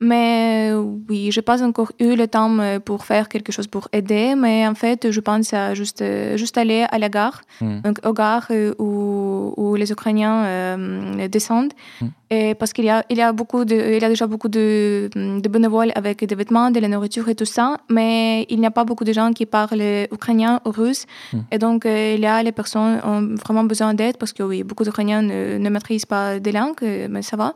Mais 0.03 0.73
oui, 1.09 1.31
je 1.31 1.39
n'ai 1.39 1.43
pas 1.43 1.63
encore 1.63 1.91
eu 1.99 2.15
le 2.15 2.27
temps 2.27 2.59
euh, 2.59 2.79
pour 2.79 3.05
faire 3.05 3.29
quelque 3.29 3.51
chose 3.53 3.67
pour 3.67 3.87
aider, 3.93 4.35
mais 4.35 4.67
en 4.67 4.75
fait, 4.75 5.09
je 5.09 5.21
pense 5.21 5.53
à 5.53 5.73
juste, 5.73 6.03
juste 6.35 6.57
aller 6.57 6.85
à 6.91 6.97
la 6.99 7.07
gare, 7.07 7.41
mm. 7.61 7.79
donc 7.85 7.99
aux 8.05 8.11
gares 8.11 8.47
euh, 8.51 8.73
où, 8.79 9.53
où 9.55 9.75
les 9.75 9.89
Ukrainiens 9.93 10.43
euh, 10.43 11.27
descendent. 11.29 11.73
Mm. 12.01 12.07
Et 12.31 12.55
parce 12.55 12.73
qu'il 12.73 12.83
y 12.83 12.89
a, 12.89 13.05
il 13.09 13.17
y, 13.17 13.21
a 13.21 13.31
beaucoup 13.31 13.63
de, 13.63 13.75
il 13.75 14.01
y 14.01 14.05
a 14.05 14.09
déjà 14.09 14.27
beaucoup 14.27 14.49
de, 14.49 15.09
de 15.15 15.49
bénévoles 15.49 15.91
avec 15.95 16.25
des 16.25 16.35
vêtements, 16.35 16.69
de 16.69 16.79
la 16.81 16.89
nourriture 16.89 17.29
et 17.29 17.35
tout 17.35 17.45
ça, 17.45 17.77
mais 17.89 18.45
il 18.49 18.59
n'y 18.59 18.65
a 18.65 18.71
pas 18.71 18.83
beaucoup 18.83 19.05
de 19.05 19.13
gens 19.13 19.31
qui 19.31 19.45
parlent 19.45 20.07
ukrainien 20.11 20.59
ou 20.65 20.71
russe. 20.71 21.05
Mm. 21.31 21.37
Et 21.53 21.59
donc, 21.59 21.85
il 21.85 22.19
y 22.19 22.25
a 22.25 22.43
les 22.43 22.51
personnes 22.51 22.99
ont 23.05 23.35
vraiment 23.45 23.63
besoin 23.63 23.93
d'aide 23.93 24.17
parce 24.17 24.33
que 24.33 24.43
oui, 24.43 24.63
beaucoup 24.63 24.83
d'Ukrainiens 24.83 25.21
ne, 25.21 25.57
ne 25.59 25.69
maîtrisent 25.69 26.07
pas 26.07 26.39
des 26.39 26.51
langues, 26.51 26.83
mais 27.09 27.21
ça 27.21 27.37
va. 27.37 27.53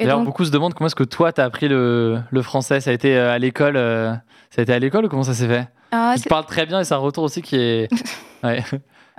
D'ailleurs, 0.00 0.24
beaucoup 0.24 0.44
se 0.44 0.50
demandent 0.50 0.74
comment 0.74 0.86
est-ce 0.86 0.94
que 0.94 1.04
toi, 1.04 1.32
tu 1.32 1.40
as 1.40 1.44
appris 1.44 1.68
le, 1.68 2.20
le, 2.30 2.42
français. 2.42 2.80
Ça 2.80 2.90
a 2.90 2.92
été 2.92 3.16
euh, 3.16 3.32
à 3.32 3.38
l'école 3.38 3.76
euh, 3.76 4.12
Ça 4.50 4.60
a 4.60 4.62
été 4.62 4.72
à 4.72 4.78
l'école 4.78 5.04
ou 5.04 5.08
comment 5.08 5.22
ça 5.22 5.34
s'est 5.34 5.48
fait? 5.48 5.68
Ah, 5.92 6.14
Tu 6.20 6.28
parles 6.28 6.46
très 6.46 6.66
bien 6.66 6.80
et 6.80 6.84
c'est 6.84 6.94
un 6.94 6.98
retour 6.98 7.24
aussi 7.24 7.42
qui 7.42 7.56
est... 7.56 7.88
Ouais. 8.42 8.64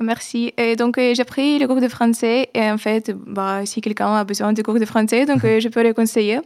Merci. 0.01 0.53
Et 0.57 0.75
donc, 0.75 0.97
euh, 0.97 1.13
j'ai 1.15 1.23
pris 1.23 1.59
le 1.59 1.67
cours 1.67 1.81
de 1.81 1.87
français. 1.87 2.49
Et 2.53 2.69
en 2.69 2.77
fait, 2.77 3.15
bah, 3.25 3.65
si 3.65 3.81
quelqu'un 3.81 4.15
a 4.15 4.23
besoin 4.23 4.53
de 4.53 4.61
cours 4.61 4.79
de 4.79 4.85
français, 4.85 5.25
donc 5.25 5.43
euh, 5.43 5.59
je 5.59 5.69
peux 5.69 5.83
le 5.83 5.93
conseiller. 5.93 6.39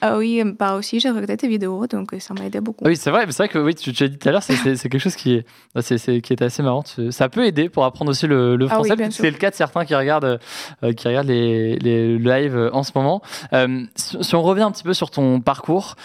Ah 0.00 0.18
oui, 0.18 0.42
bah 0.58 0.74
aussi, 0.74 1.00
j'ai 1.00 1.10
regardé 1.10 1.36
tes 1.36 1.48
vidéos, 1.48 1.86
donc 1.86 2.14
ça 2.18 2.34
m'a 2.34 2.44
aidé 2.46 2.60
beaucoup. 2.60 2.84
oui, 2.84 2.96
c'est 2.96 3.10
vrai. 3.10 3.26
C'est 3.28 3.44
vrai 3.44 3.48
que 3.48 3.58
oui, 3.58 3.74
tu, 3.74 3.92
tu 3.92 4.04
as 4.04 4.08
dit 4.08 4.18
tout 4.18 4.28
à 4.28 4.32
l'heure, 4.32 4.42
c'est 4.42 4.54
quelque 4.56 4.98
chose 4.98 5.16
qui 5.16 5.34
est, 5.34 5.46
bah, 5.74 5.82
c'est, 5.82 6.20
qui 6.20 6.32
est 6.32 6.42
assez 6.42 6.62
marrant. 6.62 6.84
Ça 7.10 7.28
peut 7.28 7.44
aider 7.44 7.68
pour 7.68 7.84
apprendre 7.84 8.10
aussi 8.10 8.26
le, 8.26 8.56
le 8.56 8.66
ah 8.66 8.74
français. 8.74 8.94
c'est 9.10 9.30
le 9.30 9.36
cas 9.36 9.50
de 9.50 9.56
certains 9.56 9.84
qui 9.84 9.94
regardent, 9.94 10.40
euh, 10.82 10.92
qui 10.92 11.08
regardent 11.08 11.28
les, 11.28 11.76
les 11.76 12.18
lives 12.18 12.70
en 12.72 12.82
ce 12.82 12.92
moment. 12.94 13.22
si, 13.96 14.34
on 14.34 14.42
revient 14.42 14.62
un 14.62 14.70
petit 14.70 14.84
peu 14.84 14.94
sur 14.94 15.10
ton 15.10 15.40
parcours, 15.40 15.96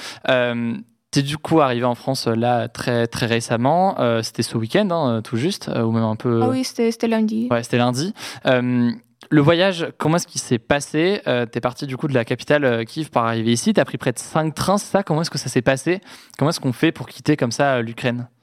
c'est 1.15 1.21
du 1.21 1.37
coup 1.37 1.61
arrivé 1.61 1.85
en 1.85 1.95
France 1.95 2.27
euh, 2.27 2.35
là 2.35 2.67
très 2.67 3.07
très 3.07 3.25
récemment. 3.25 3.95
Euh, 4.01 4.21
c'était 4.21 4.43
ce 4.43 4.57
week-end, 4.57 4.89
hein, 4.91 5.21
tout 5.21 5.37
juste, 5.37 5.69
euh, 5.69 5.83
ou 5.83 5.93
même 5.93 6.03
un 6.03 6.17
peu. 6.17 6.41
Ah 6.43 6.49
oui, 6.49 6.65
c'était 6.65 7.07
lundi. 7.07 7.47
Ouais, 7.49 7.63
c'était 7.63 7.77
lundi. 7.77 8.13
le 8.43 9.41
voyage, 9.41 9.87
comment 9.97 10.17
est-ce 10.17 10.27
qu'il 10.27 10.41
s'est 10.41 10.59
passé? 10.59 11.21
Tu 11.25 11.57
es 11.57 11.61
parti 11.61 11.87
du 11.87 11.95
coup 11.95 12.09
de 12.09 12.13
la 12.13 12.25
capitale 12.25 12.85
Kiev 12.85 13.09
pour 13.11 13.21
arriver 13.21 13.53
ici. 13.53 13.73
Tu 13.73 13.79
as 13.79 13.85
pris 13.85 13.97
près 13.97 14.11
de 14.11 14.19
5 14.19 14.53
trains, 14.53 14.77
ça? 14.77 15.03
Comment 15.03 15.21
est-ce 15.21 15.31
que 15.31 15.37
ça 15.37 15.47
s'est 15.47 15.61
passé? 15.61 16.01
Comment 16.37 16.49
est-ce 16.49 16.59
qu'on 16.59 16.73
fait 16.73 16.91
pour 16.91 17.07
quitter 17.07 17.37
comme 17.37 17.51
ça 17.51 17.81
l'Ukraine? 17.81 18.27
euh, 18.27 18.34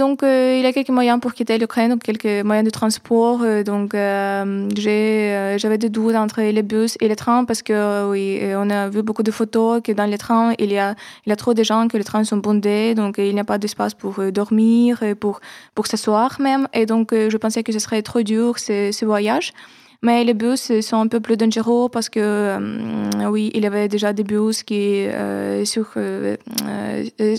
donc, 0.00 0.22
euh, 0.22 0.56
il 0.58 0.62
y 0.64 0.66
a 0.66 0.72
quelques 0.72 0.88
moyens 0.98 1.20
pour 1.20 1.34
quitter 1.34 1.58
l'Ukraine, 1.58 1.98
quelques 1.98 2.42
moyens 2.48 2.64
de 2.64 2.70
transport. 2.70 3.40
Euh, 3.42 3.62
donc, 3.62 3.88
j'ai, 4.82 5.56
j'avais 5.60 5.78
des 5.84 5.90
doutes 5.90 6.16
entre 6.16 6.40
les 6.40 6.62
bus 6.62 6.96
et 7.02 7.06
les 7.06 7.16
trains 7.16 7.44
parce 7.44 7.62
que, 7.62 8.08
oui, 8.10 8.40
on 8.62 8.70
a 8.70 8.88
vu 8.88 9.02
beaucoup 9.02 9.22
de 9.22 9.30
photos 9.30 9.82
que 9.84 9.92
dans 9.92 10.06
les 10.06 10.16
trains, 10.16 10.54
il 10.58 10.72
y 10.72 10.78
a, 10.78 10.94
il 11.26 11.28
y 11.28 11.32
a 11.32 11.36
trop 11.36 11.52
de 11.52 11.62
gens, 11.62 11.86
que 11.86 11.98
les 11.98 12.08
trains 12.10 12.24
sont 12.24 12.38
bondés, 12.38 12.94
donc 12.94 13.16
il 13.18 13.34
n'y 13.34 13.40
a 13.40 13.48
pas 13.52 13.58
d'espace 13.58 13.92
pour 13.92 14.14
dormir, 14.32 15.00
pour, 15.22 15.40
pour 15.74 15.86
s'asseoir 15.86 16.40
même. 16.40 16.66
Et 16.72 16.86
donc, 16.86 17.08
je 17.12 17.36
pensais 17.36 17.62
que 17.62 17.72
ce 17.72 17.78
serait 17.78 18.02
trop 18.02 18.22
dur, 18.22 18.58
ce, 18.58 18.92
ce 18.92 19.04
voyage. 19.04 19.52
Mais 20.02 20.24
les 20.24 20.32
bus 20.32 20.80
sont 20.80 20.96
un 20.96 21.08
peu 21.08 21.20
plus 21.20 21.36
dangereux 21.36 21.90
parce 21.92 22.08
que, 22.08 22.24
oui, 23.28 23.50
il 23.52 23.64
y 23.64 23.66
avait 23.66 23.88
déjà 23.88 24.14
des 24.14 24.24
bus 24.24 24.62
qui, 24.62 25.06
sur, 25.64 25.86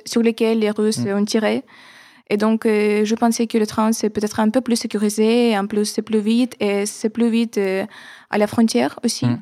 sur 0.05 0.21
lesquels 0.21 0.59
les 0.59 0.69
Russes 0.69 1.03
mm. 1.03 1.17
ont 1.17 1.25
tiré. 1.25 1.63
Et 2.31 2.37
donc, 2.37 2.65
euh, 2.65 3.03
je 3.03 3.13
pensais 3.13 3.45
que 3.45 3.57
le 3.57 3.67
train, 3.67 3.91
c'est 3.91 4.09
peut-être 4.09 4.39
un 4.39 4.49
peu 4.49 4.61
plus 4.61 4.77
sécurisé, 4.77 5.57
en 5.57 5.67
plus, 5.67 5.83
c'est 5.83 6.01
plus 6.01 6.21
vite, 6.21 6.55
et 6.61 6.85
c'est 6.85 7.09
plus 7.09 7.29
vite 7.29 7.57
euh, 7.57 7.85
à 8.29 8.37
la 8.37 8.47
frontière 8.47 8.97
aussi. 9.03 9.25
Mm. 9.25 9.41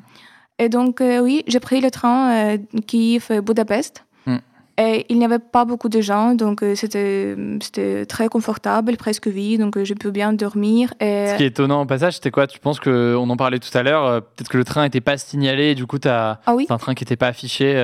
Et 0.58 0.68
donc, 0.68 1.00
euh, 1.00 1.20
oui, 1.20 1.44
j'ai 1.46 1.60
pris 1.60 1.80
le 1.80 1.92
train 1.92 2.56
Kiev-Budapest. 2.88 4.04
Et 4.80 5.04
il 5.10 5.18
n'y 5.18 5.26
avait 5.26 5.38
pas 5.38 5.66
beaucoup 5.66 5.90
de 5.90 6.00
gens, 6.00 6.34
donc 6.34 6.62
euh, 6.62 6.74
c'était, 6.74 7.36
c'était 7.60 8.06
très 8.06 8.30
confortable, 8.30 8.96
presque 8.96 9.28
vide, 9.28 9.60
donc 9.60 9.76
euh, 9.76 9.84
j'ai 9.84 9.94
pu 9.94 10.10
bien 10.10 10.32
dormir. 10.32 10.94
Et... 11.00 11.26
Ce 11.32 11.36
qui 11.36 11.42
est 11.42 11.48
étonnant 11.48 11.82
au 11.82 11.84
passage, 11.84 12.14
c'était 12.14 12.30
quoi? 12.30 12.46
Tu 12.46 12.58
penses 12.60 12.80
qu'on 12.80 13.28
en 13.28 13.36
parlait 13.36 13.58
tout 13.58 13.76
à 13.76 13.82
l'heure, 13.82 14.06
euh, 14.06 14.20
peut-être 14.20 14.48
que 14.48 14.56
le 14.56 14.64
train 14.64 14.84
n'était 14.84 15.02
pas 15.02 15.18
signalé, 15.18 15.72
et 15.72 15.74
du 15.74 15.84
coup, 15.84 15.98
tu 15.98 16.08
as 16.08 16.40
ah 16.46 16.54
oui. 16.54 16.66
un 16.70 16.78
train 16.78 16.94
qui 16.94 17.04
n'était 17.04 17.16
pas 17.16 17.26
affiché 17.26 17.76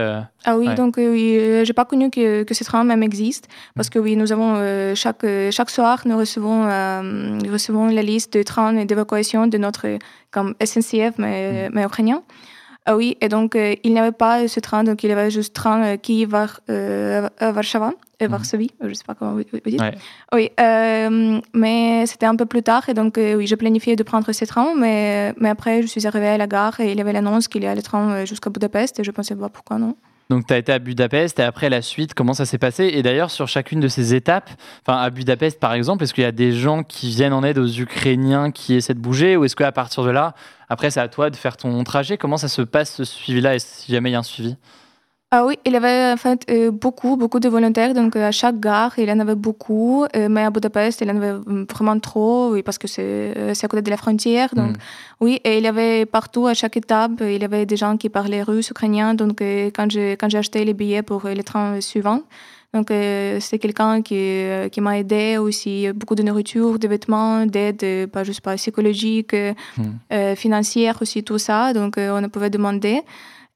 Ah 0.46 0.56
oui, 0.56 0.74
donc 0.74 0.94
oui, 0.96 1.38
j'ai 1.64 1.74
pas 1.74 1.84
connu 1.84 2.08
que, 2.08 2.44
que 2.44 2.54
ce 2.54 2.64
train 2.64 2.82
même 2.82 3.02
existe, 3.02 3.46
parce 3.74 3.90
que 3.90 3.98
oui, 3.98 4.16
nous 4.16 4.32
avons, 4.32 4.94
chaque, 4.94 5.26
chaque 5.50 5.70
soir, 5.70 6.00
nous 6.06 6.16
recevons, 6.16 6.62
recevons 6.64 7.88
la 7.88 8.02
liste 8.02 8.38
de 8.38 8.42
trains 8.42 8.86
d'évacuation 8.86 9.46
de 9.46 9.58
notre 9.58 9.98
comme 10.30 10.54
SNCF, 10.64 11.18
mais, 11.18 11.68
mm. 11.68 11.72
mais 11.74 11.84
ukrainien. 11.84 12.22
Ah 12.88 12.96
oui, 12.96 13.16
et 13.20 13.28
donc 13.28 13.56
euh, 13.56 13.74
il 13.82 13.92
n'y 13.92 13.98
avait 13.98 14.12
pas 14.12 14.46
ce 14.46 14.60
train, 14.60 14.84
donc 14.84 15.02
il 15.02 15.10
y 15.10 15.12
avait 15.12 15.28
juste 15.28 15.52
train 15.52 15.82
euh, 15.82 15.96
qui 15.96 16.24
va 16.24 16.46
euh, 16.70 17.28
à 17.38 17.50
Varsovie, 17.50 17.96
mhm. 18.20 18.28
Varsovie, 18.28 18.70
je 18.80 18.86
ne 18.86 18.94
sais 18.94 19.02
pas 19.04 19.16
comment 19.16 19.32
vous, 19.32 19.42
dites. 19.42 19.82
Oui, 20.32 20.50
mais 21.52 22.06
c'était 22.06 22.26
un 22.26 22.36
peu 22.36 22.46
plus 22.46 22.62
tard, 22.62 22.88
et 22.88 22.94
donc 22.94 23.18
oui, 23.18 23.44
j'ai 23.48 23.56
planifié 23.56 23.96
de 23.96 24.04
prendre 24.04 24.30
ce 24.30 24.44
train, 24.44 24.76
mais, 24.76 25.34
mais 25.36 25.48
après 25.48 25.82
je 25.82 25.88
suis 25.88 26.06
arrivée 26.06 26.28
à 26.28 26.38
la 26.38 26.46
gare 26.46 26.78
et 26.78 26.92
il 26.92 26.98
y 26.98 27.00
avait 27.00 27.12
l'annonce 27.12 27.48
qu'il 27.48 27.64
y 27.64 27.66
a 27.66 27.74
le 27.74 27.82
train 27.82 28.24
jusqu'à 28.24 28.50
Budapest, 28.50 29.00
et 29.00 29.04
je 29.04 29.10
pensais, 29.10 29.34
pas 29.34 29.48
pourquoi 29.48 29.78
non? 29.78 29.96
Donc, 30.28 30.46
tu 30.46 30.52
as 30.52 30.58
été 30.58 30.72
à 30.72 30.80
Budapest 30.80 31.38
et 31.38 31.42
après 31.42 31.70
la 31.70 31.82
suite, 31.82 32.12
comment 32.14 32.34
ça 32.34 32.46
s'est 32.46 32.58
passé? 32.58 32.90
Et 32.92 33.02
d'ailleurs, 33.02 33.30
sur 33.30 33.46
chacune 33.46 33.78
de 33.78 33.86
ces 33.86 34.14
étapes, 34.14 34.50
à 34.86 35.08
Budapest 35.10 35.60
par 35.60 35.72
exemple, 35.72 36.02
est-ce 36.02 36.12
qu'il 36.14 36.24
y 36.24 36.26
a 36.26 36.32
des 36.32 36.52
gens 36.52 36.82
qui 36.82 37.10
viennent 37.10 37.32
en 37.32 37.44
aide 37.44 37.58
aux 37.58 37.68
Ukrainiens 37.68 38.50
qui 38.50 38.74
essaient 38.74 38.94
de 38.94 38.98
bouger? 38.98 39.36
Ou 39.36 39.44
est-ce 39.44 39.54
qu'à 39.54 39.70
partir 39.70 40.02
de 40.02 40.10
là, 40.10 40.34
après 40.68 40.90
c'est 40.90 41.00
à 41.00 41.08
toi 41.08 41.30
de 41.30 41.36
faire 41.36 41.56
ton 41.56 41.82
trajet? 41.84 42.18
Comment 42.18 42.38
ça 42.38 42.48
se 42.48 42.62
passe 42.62 42.94
ce 42.96 43.04
suivi-là? 43.04 43.54
Et 43.54 43.60
si 43.60 43.92
jamais 43.92 44.10
il 44.10 44.14
y 44.14 44.16
a 44.16 44.18
un 44.18 44.24
suivi? 44.24 44.56
Ah 45.32 45.44
oui, 45.44 45.58
il 45.66 45.72
y 45.72 45.76
avait 45.76 46.12
en 46.12 46.16
fait 46.16 46.42
euh, 46.48 46.70
beaucoup, 46.70 47.16
beaucoup 47.16 47.40
de 47.40 47.48
volontaires. 47.48 47.94
Donc 47.94 48.14
à 48.14 48.30
chaque 48.30 48.60
gare, 48.60 48.92
il 48.96 49.08
y 49.08 49.12
en 49.12 49.18
avait 49.18 49.34
beaucoup. 49.34 50.04
Euh, 50.14 50.28
mais 50.30 50.42
à 50.44 50.50
Budapest, 50.50 51.00
il 51.00 51.08
y 51.08 51.10
en 51.10 51.16
avait 51.16 51.34
vraiment 51.68 51.98
trop, 51.98 52.50
oui, 52.52 52.62
parce 52.62 52.78
que 52.78 52.86
c'est 52.86 53.34
euh, 53.36 53.52
à 53.60 53.68
côté 53.68 53.82
de 53.82 53.90
la 53.90 53.96
frontière. 53.96 54.50
Donc 54.54 54.70
Mm. 54.76 54.80
oui, 55.22 55.40
et 55.42 55.58
il 55.58 55.64
y 55.64 55.66
avait 55.66 56.06
partout, 56.06 56.46
à 56.46 56.54
chaque 56.54 56.76
étape, 56.76 57.10
il 57.22 57.40
y 57.42 57.44
avait 57.44 57.66
des 57.66 57.76
gens 57.76 57.96
qui 57.96 58.08
parlaient 58.08 58.44
russe, 58.44 58.70
ukrainien. 58.70 59.14
Donc 59.14 59.40
euh, 59.42 59.70
quand 59.74 59.90
j'ai 59.90 60.16
quand 60.16 60.32
acheté 60.32 60.64
les 60.64 60.74
billets 60.74 61.02
pour 61.02 61.26
euh, 61.26 61.34
le 61.34 61.42
train 61.42 61.80
suivant, 61.80 62.20
donc 62.72 62.92
euh, 62.92 63.38
c'est 63.40 63.58
quelqu'un 63.58 64.02
qui 64.02 64.14
euh, 64.16 64.68
qui 64.68 64.80
m'a 64.80 64.96
aidé 64.96 65.38
aussi, 65.38 65.88
beaucoup 65.92 66.14
de 66.14 66.22
nourriture, 66.22 66.78
de 66.78 66.86
vêtements, 66.86 67.46
d'aide, 67.46 67.82
euh, 67.82 68.06
pas 68.06 68.22
juste 68.22 68.42
pas 68.42 68.54
psychologique, 68.54 69.34
euh, 69.34 69.54
Mm. 69.76 69.82
euh, 70.12 70.34
financière 70.36 70.96
aussi, 71.02 71.24
tout 71.24 71.38
ça. 71.48 71.72
Donc 71.72 71.98
euh, 71.98 72.16
on 72.16 72.28
pouvait 72.28 72.50
demander. 72.58 73.02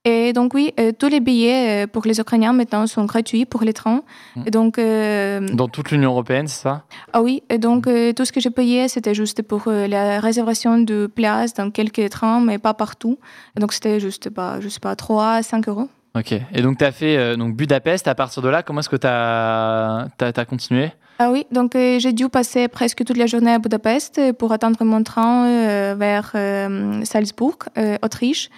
Et 0.06 0.32
donc 0.32 0.54
oui, 0.54 0.72
euh, 0.80 0.92
tous 0.98 1.08
les 1.08 1.20
billets 1.20 1.84
euh, 1.84 1.86
pour 1.86 2.04
les 2.06 2.18
Ukrainiens 2.20 2.54
maintenant 2.54 2.86
sont 2.86 3.04
gratuits 3.04 3.44
pour 3.44 3.62
les 3.62 3.74
trains. 3.74 4.02
Mm. 4.34 4.42
Et 4.46 4.50
donc 4.50 4.78
euh, 4.78 5.46
Dans 5.52 5.68
toute 5.68 5.90
l'Union 5.90 6.12
européenne, 6.12 6.48
c'est 6.48 6.62
ça? 6.62 6.84
Ah 7.12 7.20
oui, 7.20 7.42
et 7.50 7.58
donc 7.58 7.86
euh, 7.86 8.14
tout 8.14 8.24
ce 8.24 8.32
que 8.32 8.40
j'ai 8.40 8.48
payé 8.48 8.88
c'était 8.88 9.14
juste 9.14 9.42
pour 9.42 9.64
la 9.66 10.20
réservation 10.20 10.78
de 10.78 11.06
places 11.06 11.52
dans 11.52 11.70
quelques 11.70 12.08
trains, 12.08 12.40
mais 12.40 12.56
pas 12.56 12.72
partout. 12.72 13.18
Et 13.56 13.60
donc 13.60 13.74
c'était 13.74 14.00
juste 14.00 14.30
pas, 14.30 14.58
je 14.60 14.70
sais 14.70 14.80
pas, 14.80 14.96
3 14.96 15.42
5 15.42 15.68
euros. 15.68 15.88
Ok. 16.16 16.32
Et 16.32 16.62
donc, 16.62 16.78
tu 16.78 16.84
as 16.84 16.90
fait 16.90 17.36
donc, 17.36 17.54
Budapest. 17.54 18.08
À 18.08 18.16
partir 18.16 18.42
de 18.42 18.48
là, 18.48 18.64
comment 18.64 18.80
est-ce 18.80 18.88
que 18.88 18.96
tu 18.96 19.06
as, 19.06 20.44
continué? 20.44 20.90
Ah 21.22 21.30
oui, 21.30 21.46
donc 21.52 21.76
euh, 21.76 21.98
j'ai 21.98 22.14
dû 22.14 22.30
passer 22.30 22.66
presque 22.66 23.04
toute 23.04 23.18
la 23.18 23.26
journée 23.26 23.52
à 23.52 23.58
Budapest 23.58 24.32
pour 24.38 24.52
attendre 24.52 24.82
mon 24.84 25.02
train 25.02 25.46
euh, 25.46 25.94
vers 25.94 26.32
euh, 26.34 27.04
Salzbourg, 27.04 27.58
Autriche. 28.02 28.48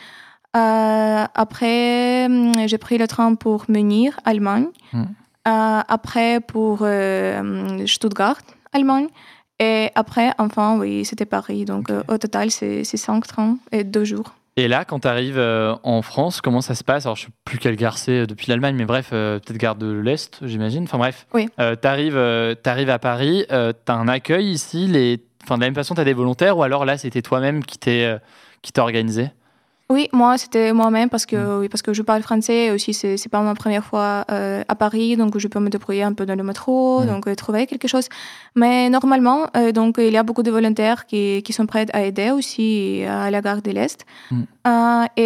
Euh, 0.54 1.24
après, 1.34 2.26
hum, 2.26 2.52
j'ai 2.66 2.78
pris 2.78 2.98
le 2.98 3.06
train 3.06 3.34
pour 3.34 3.64
Munich, 3.68 4.12
Allemagne. 4.24 4.66
Hmm. 4.92 5.04
Euh, 5.48 5.80
après, 5.88 6.40
pour 6.40 6.80
euh, 6.82 7.86
Stuttgart, 7.86 8.36
Allemagne. 8.72 9.08
Et 9.58 9.90
après, 9.94 10.32
enfin, 10.38 10.78
oui, 10.78 11.04
c'était 11.04 11.24
Paris. 11.24 11.64
Donc 11.64 11.90
au 12.08 12.18
total, 12.18 12.50
c'est 12.50 12.84
cinq 12.84 13.26
trains 13.26 13.58
et 13.70 13.84
deux 13.84 14.04
jours. 14.04 14.34
Et 14.56 14.68
là, 14.68 14.84
quand 14.84 15.00
tu 15.00 15.08
arrives 15.08 15.40
en 15.82 16.02
France, 16.02 16.40
comment 16.40 16.60
ça 16.60 16.74
se 16.74 16.82
passe? 16.82 17.06
Alors, 17.06 17.16
je 17.16 17.26
sais 17.26 17.32
plus 17.44 17.58
quelle 17.58 17.76
gare 17.76 17.96
c'est 17.96 18.26
depuis 18.26 18.48
l'Allemagne, 18.48 18.74
mais 18.76 18.84
bref, 18.84 19.10
peut-être 19.10 19.56
gare 19.56 19.76
de 19.76 19.90
l'Est, 19.90 20.40
j'imagine. 20.42 20.84
Enfin, 20.84 20.98
bref. 20.98 21.26
Oui. 21.32 21.48
Tu 21.56 21.86
arrives, 21.86 22.16
à 22.16 22.98
Paris, 22.98 23.44
tu 23.48 23.54
as 23.54 23.94
un 23.94 24.08
accueil 24.08 24.50
ici. 24.50 24.88
Les... 24.88 25.22
Enfin, 25.44 25.56
de 25.56 25.60
la 25.60 25.68
même 25.68 25.74
façon, 25.74 25.94
tu 25.94 26.00
as 26.00 26.04
des 26.04 26.12
volontaires 26.12 26.58
ou 26.58 26.64
alors 26.64 26.84
là, 26.84 26.98
c'était 26.98 27.22
toi-même 27.22 27.64
qui 27.64 27.78
t'es 27.78 28.18
organisé? 28.78 29.30
Oui, 29.94 30.08
moi, 30.20 30.38
c'était 30.42 30.72
moi-même 30.80 31.08
parce 31.14 31.26
que, 31.30 31.36
Mm. 31.36 31.60
oui, 31.60 31.68
parce 31.72 31.82
que 31.86 31.92
je 31.98 32.02
parle 32.10 32.22
français 32.28 32.60
et 32.66 32.70
aussi, 32.76 32.92
c'est 33.00 33.14
c'est 33.20 33.32
pas 33.34 33.42
ma 33.50 33.54
première 33.62 33.84
fois 33.90 34.10
euh, 34.30 34.72
à 34.72 34.74
Paris, 34.84 35.10
donc 35.20 35.30
je 35.44 35.48
peux 35.52 35.60
me 35.66 35.70
débrouiller 35.74 36.04
un 36.10 36.14
peu 36.18 36.24
dans 36.30 36.38
le 36.42 36.44
métro, 36.50 36.76
Mm. 37.00 37.06
donc 37.10 37.22
euh, 37.26 37.34
trouver 37.42 37.62
quelque 37.70 37.88
chose. 37.94 38.06
Mais 38.60 38.76
normalement, 38.96 39.40
euh, 39.58 39.70
donc, 39.80 39.92
il 40.08 40.12
y 40.18 40.20
a 40.22 40.24
beaucoup 40.28 40.44
de 40.48 40.52
volontaires 40.58 41.00
qui, 41.10 41.22
qui 41.44 41.52
sont 41.58 41.66
prêts 41.72 41.86
à 41.98 42.00
aider 42.08 42.30
aussi 42.38 42.68
à 43.24 43.28
la 43.34 43.40
gare 43.46 43.60
de 43.66 43.70
l'Est. 43.76 44.00
Mm. 44.30 44.42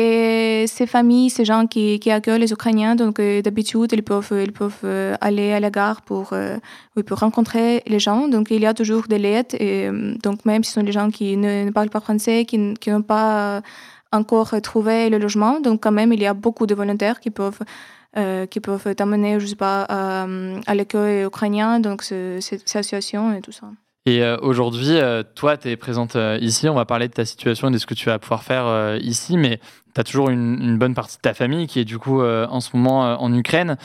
Et 0.01 0.65
ces 0.77 0.87
familles, 0.97 1.31
ces 1.39 1.45
gens 1.51 1.65
qui, 1.73 1.87
qui 2.03 2.11
accueillent 2.17 2.41
les 2.47 2.53
Ukrainiens, 2.59 2.95
donc 3.03 3.15
d'habitude, 3.47 3.91
ils 3.99 4.03
peuvent, 4.11 4.35
ils 4.47 4.55
peuvent 4.61 4.85
aller 5.29 5.49
à 5.59 5.61
la 5.67 5.71
gare 5.79 6.01
pour, 6.09 6.27
oui, 6.95 7.03
pour 7.09 7.19
rencontrer 7.27 7.69
les 7.93 8.01
gens. 8.07 8.23
Donc 8.35 8.45
il 8.51 8.63
y 8.67 8.69
a 8.73 8.75
toujours 8.81 9.05
de 9.13 9.17
l'aide. 9.25 9.51
Et 9.69 9.75
donc 10.27 10.37
même 10.51 10.63
si 10.65 10.71
ce 10.71 10.75
sont 10.81 10.87
des 10.91 10.97
gens 10.99 11.11
qui 11.19 11.29
ne, 11.45 11.53
ne 11.69 11.71
parlent 11.77 11.95
pas 11.97 12.01
français, 12.09 12.39
qui, 12.49 12.57
qui 12.81 12.89
n'ont 12.91 13.03
pas 13.17 13.61
encore 14.13 14.55
trouvé 14.63 15.11
le 15.11 15.19
logement, 15.19 15.61
donc 15.61 15.83
quand 15.83 15.93
même 15.93 16.13
il 16.13 16.21
y 16.21 16.27
a 16.27 16.35
beaucoup 16.35 16.67
de 16.67 16.75
volontaires 16.75 17.21
qui 17.21 17.31
peuvent 17.31 17.61
euh, 18.17 18.47
qui 18.47 18.61
peuvent 18.61 18.95
t'amener, 18.95 19.39
je 19.39 19.47
sais 19.47 19.57
pas, 19.57 19.83
à, 19.89 20.27
à 20.67 20.75
l'accueil 20.75 21.25
ukrainien, 21.27 21.81
donc 21.81 22.03
ce- 22.03 22.39
cette 22.41 22.63
association 22.65 23.35
et 23.35 23.43
tout 23.43 23.53
ça. 23.53 23.67
Et 24.07 24.23
euh, 24.23 24.39
aujourd'hui, 24.41 24.93
euh, 24.93 25.23
toi, 25.35 25.59
tu 25.59 25.69
es 25.69 25.77
présente 25.77 26.17
ici. 26.41 26.67
On 26.69 26.75
va 26.75 26.87
parler 26.87 27.09
de 27.09 27.13
ta 27.13 27.27
situation 27.27 27.69
et 27.69 27.73
de 27.73 27.79
ce 27.79 27.85
que 27.85 27.93
tu 27.93 28.07
vas 28.07 28.19
pouvoir 28.19 28.43
faire 28.43 28.97
ici, 29.03 29.37
mais 29.37 29.59
tu 29.95 30.01
as 30.01 30.05
toujours 30.05 30.31
une, 30.31 30.79
bonne 30.79 30.95
partie 30.95 31.17
de 31.17 31.21
ta 31.23 31.35
famille 31.35 31.67
qui 31.67 31.81
est 31.81 31.85
du 31.85 31.99
coup 31.99 32.23
en 32.23 32.61
ce 32.61 32.75
moment 32.75 33.21
en 33.21 33.35
Ukraine. 33.35 33.77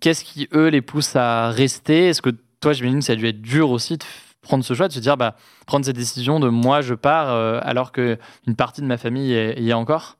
Qu'est-ce 0.00 0.24
qui, 0.24 0.48
eux, 0.52 0.68
les 0.68 0.82
pousse 0.82 1.14
à 1.14 1.50
rester? 1.50 2.08
Est-ce 2.08 2.22
que 2.22 2.30
toi, 2.60 2.72
j'imagine 2.72 3.02
ça 3.02 3.12
a 3.12 3.16
dû 3.16 3.26
être 3.26 3.42
dur 3.42 3.70
aussi 3.70 3.98
de 3.98 4.04
prendre 4.46 4.64
ce 4.64 4.74
choix, 4.74 4.88
de 4.88 4.92
se 4.92 5.00
dire, 5.00 5.16
bah, 5.16 5.36
prendre 5.66 5.84
cette 5.84 5.96
décision 5.96 6.40
de 6.40 6.48
moi, 6.48 6.80
je 6.80 6.94
pars, 6.94 7.30
euh, 7.30 7.60
alors 7.62 7.92
qu'une 7.92 8.56
partie 8.56 8.80
de 8.80 8.86
ma 8.86 8.96
famille 8.96 9.28
y 9.28 9.34
est, 9.34 9.60
y 9.60 9.70
est 9.70 9.74
encore? 9.74 10.16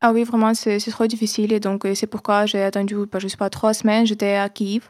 Ah 0.00 0.12
oui, 0.12 0.24
vraiment, 0.24 0.52
c'est 0.54 0.78
trop 0.90 1.06
difficile. 1.06 1.52
Et 1.52 1.60
donc, 1.60 1.84
euh, 1.84 1.94
c'est 1.94 2.06
pourquoi 2.06 2.46
j'ai 2.46 2.62
attendu, 2.62 2.94
bah, 3.10 3.18
je 3.18 3.28
sais 3.28 3.36
pas, 3.36 3.50
trois 3.50 3.74
semaines. 3.74 4.06
J'étais 4.06 4.34
à 4.36 4.48
Kiev. 4.48 4.88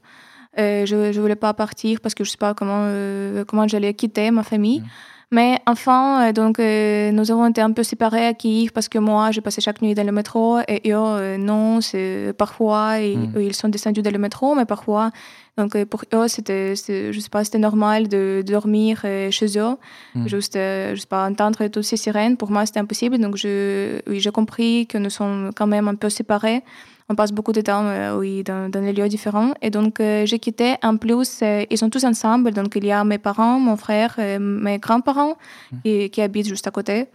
Euh, 0.59 0.87
je 0.87 0.97
ne 0.97 1.21
voulais 1.21 1.37
pas 1.37 1.53
partir 1.55 2.01
parce 2.01 2.15
que 2.15 2.25
je 2.25 2.31
sais 2.31 2.39
pas 2.39 2.55
comment, 2.55 2.85
euh, 2.85 3.45
comment 3.45 3.69
j'allais 3.69 3.95
quitter 3.95 4.31
ma 4.31 4.43
famille. 4.43 4.81
Mm. 4.81 4.85
Mais 5.33 5.59
enfin, 5.67 6.33
donc, 6.33 6.59
euh, 6.59 7.11
nous 7.11 7.31
avons 7.31 7.47
été 7.49 7.61
un 7.61 7.73
peu 7.73 7.83
séparés 7.83 8.27
à 8.27 8.33
Kiev 8.33 8.71
parce 8.73 8.89
que 8.89 8.99
moi, 8.99 9.33
j'ai 9.33 9.41
passé 9.41 9.61
chaque 9.61 9.83
nuit 9.83 9.95
dans 9.95 10.07
le 10.07 10.13
métro 10.13 10.61
et 10.69 10.93
eux, 10.93 11.37
non, 11.37 11.81
c'est 11.81 12.33
parfois, 12.39 12.99
ils, 13.01 13.19
Mm. 13.19 13.41
ils 13.41 13.55
sont 13.55 13.69
descendus 13.69 14.03
dans 14.03 14.13
le 14.13 14.19
métro, 14.19 14.55
mais 14.55 14.65
parfois, 14.67 15.11
donc 15.59 15.75
euh, 15.75 15.85
pour 15.87 16.03
eux, 16.15 16.29
c'était, 16.29 16.77
c'est- 16.77 17.13
je 17.13 17.21
sais 17.21 17.29
pas, 17.31 17.43
c'était 17.45 17.59
normal 17.59 18.09
de, 18.09 18.43
dormir 18.47 19.03
euh, 19.05 19.31
chez 19.31 19.59
eux, 19.59 19.77
Mm. 20.15 20.27
juste, 20.29 20.57
euh, 20.57 20.95
je 20.95 21.01
sais 21.01 21.07
pas, 21.07 21.27
entendre 21.27 21.67
toutes 21.69 21.85
ces 21.85 21.97
sirènes. 21.97 22.37
Pour 22.37 22.51
moi, 22.51 22.67
c'était 22.67 22.81
impossible. 22.81 23.19
Donc, 23.19 23.37
je, 23.37 24.01
oui, 24.09 24.21
j'ai 24.21 24.31
compris 24.31 24.87
que 24.87 24.99
nous 24.99 25.11
sommes 25.11 25.51
quand 25.57 25.67
même 25.67 25.89
un 25.89 25.95
peu 25.95 26.09
séparés. 26.11 26.63
On 27.09 27.15
passe 27.15 27.31
beaucoup 27.33 27.53
de 27.53 27.61
temps 27.61 27.85
oui, 28.19 28.43
dans, 28.43 28.69
dans 28.69 28.81
des 28.83 28.93
lieux 28.93 29.09
différents. 29.09 29.53
Et 29.63 29.71
donc, 29.71 30.01
euh, 30.01 30.27
j'ai 30.27 30.41
quitté. 30.41 30.75
En 30.83 30.97
plus, 30.97 31.39
euh, 31.43 31.65
ils 31.71 31.79
sont 31.79 31.89
tous 31.89 32.05
ensemble. 32.05 32.51
Donc, 32.51 32.75
il 32.75 32.85
y 32.85 32.91
a 32.91 33.05
mes 33.05 33.19
parents, 33.19 33.61
mon 33.61 33.77
frère, 33.77 34.17
euh, 34.19 34.39
mes 34.41 34.79
grands-parents 34.79 35.37
qui, 35.85 36.11
qui 36.11 36.21
habitent 36.21 36.49
juste 36.49 36.67
à 36.67 36.73
côté. 36.73 37.07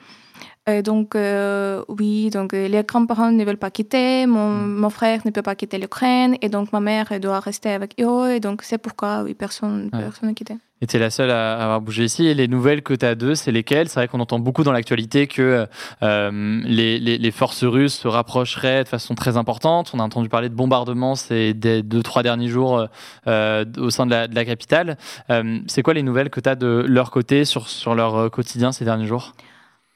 Euh, 0.70 0.82
donc, 0.82 1.16
euh, 1.16 1.84
oui, 1.88 2.30
donc 2.30 2.54
euh, 2.54 2.68
les 2.68 2.84
grands-parents 2.84 3.32
ne 3.32 3.44
veulent 3.44 3.58
pas 3.58 3.72
quitter, 3.72 4.28
mon, 4.28 4.50
mon 4.52 4.90
frère 4.92 5.22
ne 5.26 5.32
peut 5.32 5.42
pas 5.42 5.56
quitter 5.56 5.80
l'Ukraine, 5.80 6.36
et 6.42 6.50
donc 6.50 6.72
ma 6.72 6.80
mère 6.80 7.08
doit 7.20 7.40
rester 7.40 7.72
avec 7.72 7.96
eux, 8.00 8.34
et 8.36 8.40
donc 8.40 8.62
c'est 8.62 8.78
pourquoi, 8.78 9.24
oui, 9.24 9.34
personne 9.34 9.90
Ouais. 9.94 10.00
personne 10.02 10.30
n'a 10.30 10.36
quitté. 10.36 10.54
Et 10.84 10.88
tu 10.88 10.98
es 10.98 11.00
la 11.00 11.12
seule 11.12 11.30
à 11.30 11.62
avoir 11.64 11.80
bougé 11.82 12.06
ici. 12.06 12.26
Et 12.26 12.34
les 12.34 12.48
nouvelles 12.48 12.82
que 12.82 12.96
tu 12.96 13.06
as 13.06 13.14
d'eux, 13.14 13.36
c'est 13.36 13.52
lesquelles? 13.52 13.88
C'est 13.88 14.00
vrai 14.00 14.08
qu'on 14.08 14.20
entend 14.20 14.40
beaucoup 14.40 14.64
dans 14.64 14.72
l'actualité 14.72 15.28
que 15.28 15.68
euh, 16.02 16.62
les, 16.66 16.98
les- 16.98 17.20
les 17.20 17.32
forces 17.32 17.64
russes 17.64 17.94
se 17.94 18.08
rapprocheraient 18.08 18.84
de 18.84 18.90
façon 18.90 19.14
très 19.14 19.38
importante. 19.38 19.92
On 19.94 20.00
a 20.00 20.04
entendu 20.04 20.28
parler 20.28 20.50
de 20.50 20.56
bombardements 20.56 21.14
ces 21.16 21.54
deux, 21.54 22.02
trois 22.02 22.24
derniers 22.24 22.48
jours 22.48 22.88
euh, 23.28 23.66
au 23.78 23.92
sein 23.92 24.08
de 24.08 24.12
la, 24.12 24.28
de 24.28 24.34
la 24.34 24.44
capitale. 24.44 24.98
Euh, 25.30 25.60
c'est 25.68 25.84
quoi 25.84 25.94
les 25.94 26.02
nouvelles 26.04 26.32
que 26.32 26.40
tu 26.40 26.50
as 26.50 26.56
de 26.56 26.84
leur 26.88 27.12
côté 27.12 27.46
sur, 27.46 27.70
sur 27.70 27.94
leur 27.94 28.32
quotidien 28.32 28.72
ces 28.72 28.84
derniers 28.86 29.06
jours? 29.08 29.34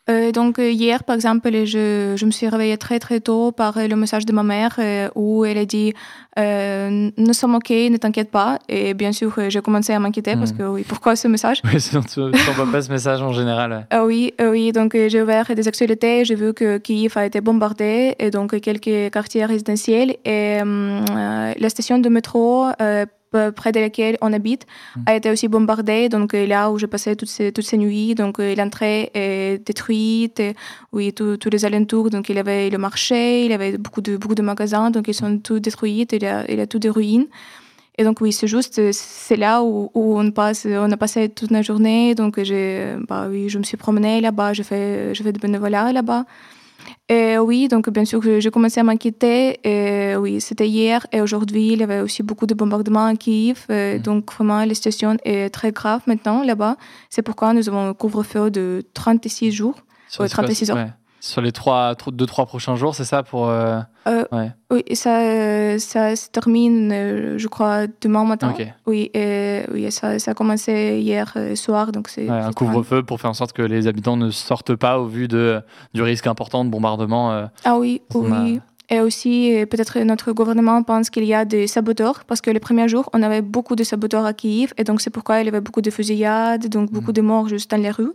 Euh, 0.07 0.31
donc 0.31 0.59
euh, 0.59 0.69
hier, 0.69 1.03
par 1.03 1.15
exemple, 1.15 1.49
je, 1.65 2.13
je 2.15 2.25
me 2.25 2.31
suis 2.31 2.47
réveillée 2.47 2.77
très 2.77 2.99
très 2.99 3.19
tôt 3.19 3.51
par 3.51 3.77
euh, 3.77 3.87
le 3.87 3.95
message 3.95 4.25
de 4.25 4.31
ma 4.33 4.43
mère 4.43 4.75
euh, 4.77 5.09
où 5.15 5.45
elle 5.45 5.57
a 5.57 5.65
dit 5.65 5.93
euh, 6.37 7.09
Nous 7.17 7.33
sommes 7.33 7.55
OK, 7.55 7.71
ne 7.71 7.97
t'inquiète 7.97 8.29
pas. 8.29 8.59
Et 8.69 8.93
bien 8.93 9.11
sûr, 9.11 9.33
j'ai 9.49 9.61
commencé 9.61 9.93
à 9.93 9.99
m'inquiéter 9.99 10.35
parce 10.35 10.51
Mm. 10.53 10.57
que 10.57 10.63
oui, 10.63 10.85
pourquoi 10.87 11.15
ce 11.15 11.27
message? 11.27 11.61
Oui, 11.65 11.81
sinon 11.81 12.01
tu 12.03 12.19
n'envoies 12.19 12.71
pas 12.71 12.81
ce 12.83 12.91
message 12.91 13.21
en 13.23 13.33
général. 13.33 13.87
Ah 13.89 14.05
oui, 14.05 14.33
ah 14.37 14.49
oui, 14.51 14.71
donc 14.71 14.95
j'ai 14.95 15.21
ouvert 15.21 15.45
des 15.55 15.67
actualités, 15.67 16.23
j'ai 16.23 16.35
vu 16.35 16.53
que 16.53 16.77
Kiev 16.77 17.13
a 17.17 17.25
été 17.25 17.41
bombardé 17.41 18.15
et 18.19 18.29
donc 18.29 18.59
quelques 18.59 19.11
quartiers 19.11 19.45
résidentiels 19.45 20.17
et 20.23 20.59
la 20.59 21.69
station 21.69 21.97
de 21.97 22.09
métro 22.09 22.65
près 23.55 23.71
de 23.71 23.79
laquelle 23.79 24.17
on 24.21 24.33
habite 24.33 24.65
a 25.05 25.15
été 25.15 25.29
aussi 25.29 25.47
bombardée. 25.47 26.09
Donc 26.09 26.33
euh, 26.33 26.45
là 26.45 26.71
où 26.71 26.77
j'ai 26.77 26.87
passé 26.87 27.15
toutes 27.15 27.29
ces, 27.29 27.51
toutes 27.51 27.65
ces 27.65 27.77
nuits, 27.77 28.15
donc 28.15 28.39
euh, 28.39 28.55
l'entrée 28.55 29.11
est 29.13 29.65
détruite, 29.65 30.39
et, 30.39 30.55
oui, 30.91 31.13
tous 31.13 31.49
les 31.51 31.65
alentours. 31.65 32.09
Donc 32.09 32.29
il 32.29 32.35
y 32.35 32.39
avait 32.39 32.69
le 32.69 32.77
marché, 32.77 33.45
il 33.45 33.51
y 33.51 33.53
avait 33.53 33.77
beaucoup 33.77 34.01
de, 34.01 34.17
beaucoup 34.17 34.35
de 34.35 34.41
magasins, 34.41 34.91
donc 34.91 35.07
ils 35.07 35.13
sont 35.13 35.39
tous 35.39 35.59
détruits, 35.59 36.07
il 36.11 36.23
y 36.23 36.25
a, 36.25 36.49
il 36.49 36.57
y 36.57 36.61
a 36.61 36.67
tout 36.67 36.79
des 36.79 36.89
ruines. 36.89 37.27
Et 37.97 38.03
donc 38.03 38.19
oui, 38.19 38.33
c'est 38.33 38.47
juste, 38.47 38.79
euh, 38.79 38.89
c'est 38.93 39.37
là 39.37 39.63
où, 39.63 39.89
où 39.93 40.19
on 40.19 40.31
passe, 40.31 40.67
on 40.69 40.91
a 40.91 40.97
passé 40.97 41.29
toute 41.29 41.51
la 41.51 41.61
journée. 41.61 42.13
Donc 42.13 42.41
j'ai, 42.43 42.95
bah 43.07 43.27
oui, 43.29 43.47
je 43.49 43.57
me 43.57 43.63
suis 43.63 43.77
promenée 43.77 44.19
là-bas, 44.19 44.53
j'ai 44.53 44.63
fait, 44.63 45.15
j'ai 45.15 45.23
fait 45.23 45.31
du 45.31 45.39
bénévolat 45.39 45.93
là-bas. 45.93 46.25
Et 47.07 47.37
oui, 47.37 47.67
donc 47.67 47.87
bien 47.91 48.03
sûr 48.03 48.19
que 48.19 48.39
j'ai 48.39 48.49
commencé 48.49 48.79
à 48.79 48.83
m'inquiéter. 48.83 49.59
Et 49.63 50.15
oui, 50.15 50.41
c'était 50.41 50.67
hier 50.67 51.05
et 51.11 51.21
aujourd'hui, 51.21 51.73
il 51.73 51.79
y 51.79 51.83
avait 51.83 51.99
aussi 51.99 52.23
beaucoup 52.23 52.47
de 52.47 52.55
bombardements 52.55 53.05
à 53.05 53.15
Kiev. 53.15 53.65
Et 53.69 53.95
Mhm. 53.97 54.01
Donc 54.01 54.33
vraiment, 54.33 54.65
la 54.65 54.73
situation 54.73 55.15
est 55.23 55.49
très 55.49 55.71
grave 55.71 56.01
maintenant 56.07 56.41
là-bas. 56.43 56.77
C'est 57.11 57.21
pourquoi 57.21 57.53
nous 57.53 57.69
avons 57.69 57.89
un 57.89 57.93
couvre-feu 57.93 58.49
de 58.49 58.83
36 58.95 59.51
jours. 59.51 59.75
Sur 60.09 60.21
Ouais, 60.21 60.29
c'est 60.29 60.35
quoi, 60.35 60.43
36 60.45 60.71
heures. 60.71 60.77
ouais. 60.77 60.91
Sur 61.27 61.41
les 61.41 61.51
trois, 61.51 61.95
tro- 61.95 62.11
deux, 62.11 62.27
trois 62.27 62.45
prochains 62.45 62.75
jours, 62.75 62.93
c'est 62.93 63.03
ça 63.03 63.23
pour. 63.23 63.49
euh, 63.49 63.79
Oui, 64.71 64.83
et 64.85 64.93
ça, 64.93 65.21
euh, 65.21 65.79
ça 65.79 66.15
se 66.15 66.29
termine, 66.29 66.91
euh, 66.93 67.37
je 67.39 67.47
crois, 67.47 67.87
demain 68.01 68.23
matin. 68.25 68.51
Ok. 68.55 68.67
Oui, 68.85 69.09
et, 69.15 69.61
oui, 69.73 69.91
ça, 69.91 70.19
ça 70.19 70.31
a 70.31 70.33
commencé 70.35 70.99
hier 71.01 71.33
euh, 71.35 71.55
soir, 71.55 71.91
donc 71.91 72.09
c'est... 72.09 72.29
Ouais, 72.29 72.29
un 72.29 72.51
couvre-feu 72.53 73.01
pour 73.01 73.19
faire 73.19 73.31
en 73.31 73.33
sorte 73.33 73.53
que 73.53 73.63
les 73.63 73.87
habitants 73.87 74.17
ne 74.17 74.29
sortent 74.29 74.75
pas 74.75 74.99
au 74.99 75.07
vu 75.07 75.27
de, 75.27 75.61
du 75.95 76.03
risque 76.03 76.27
important 76.27 76.63
de 76.63 76.69
bombardement. 76.69 77.31
euh, 77.31 77.45
Ah 77.63 77.77
oui, 77.79 78.03
a- 78.13 78.17
oui. 78.19 78.59
et 78.91 78.99
aussi, 78.99 79.55
euh, 79.57 79.65
peut-être 79.65 79.97
notre 80.01 80.31
gouvernement 80.31 80.83
pense 80.83 81.09
qu'il 81.09 81.23
y 81.25 81.33
a 81.33 81.43
des 81.43 81.65
saboteurs, 81.65 82.23
parce 82.27 82.41
que 82.41 82.51
les 82.51 82.59
premiers 82.59 82.87
jours, 82.87 83.09
on 83.13 83.23
avait 83.23 83.41
beaucoup 83.41 83.75
de 83.75 83.83
saboteurs 83.83 84.25
à 84.25 84.33
Kiev, 84.33 84.73
et 84.77 84.83
donc 84.83 85.01
c'est 85.01 85.09
pourquoi 85.09 85.41
il 85.41 85.45
y 85.45 85.49
avait 85.49 85.61
beaucoup 85.61 85.81
de 85.81 85.89
fusillades, 85.89 86.67
donc 86.69 86.91
beaucoup 86.91 87.13
de 87.13 87.21
morts 87.21 87.47
juste 87.49 87.71
dans 87.71 87.81
les 87.81 87.89
rues. 87.89 88.13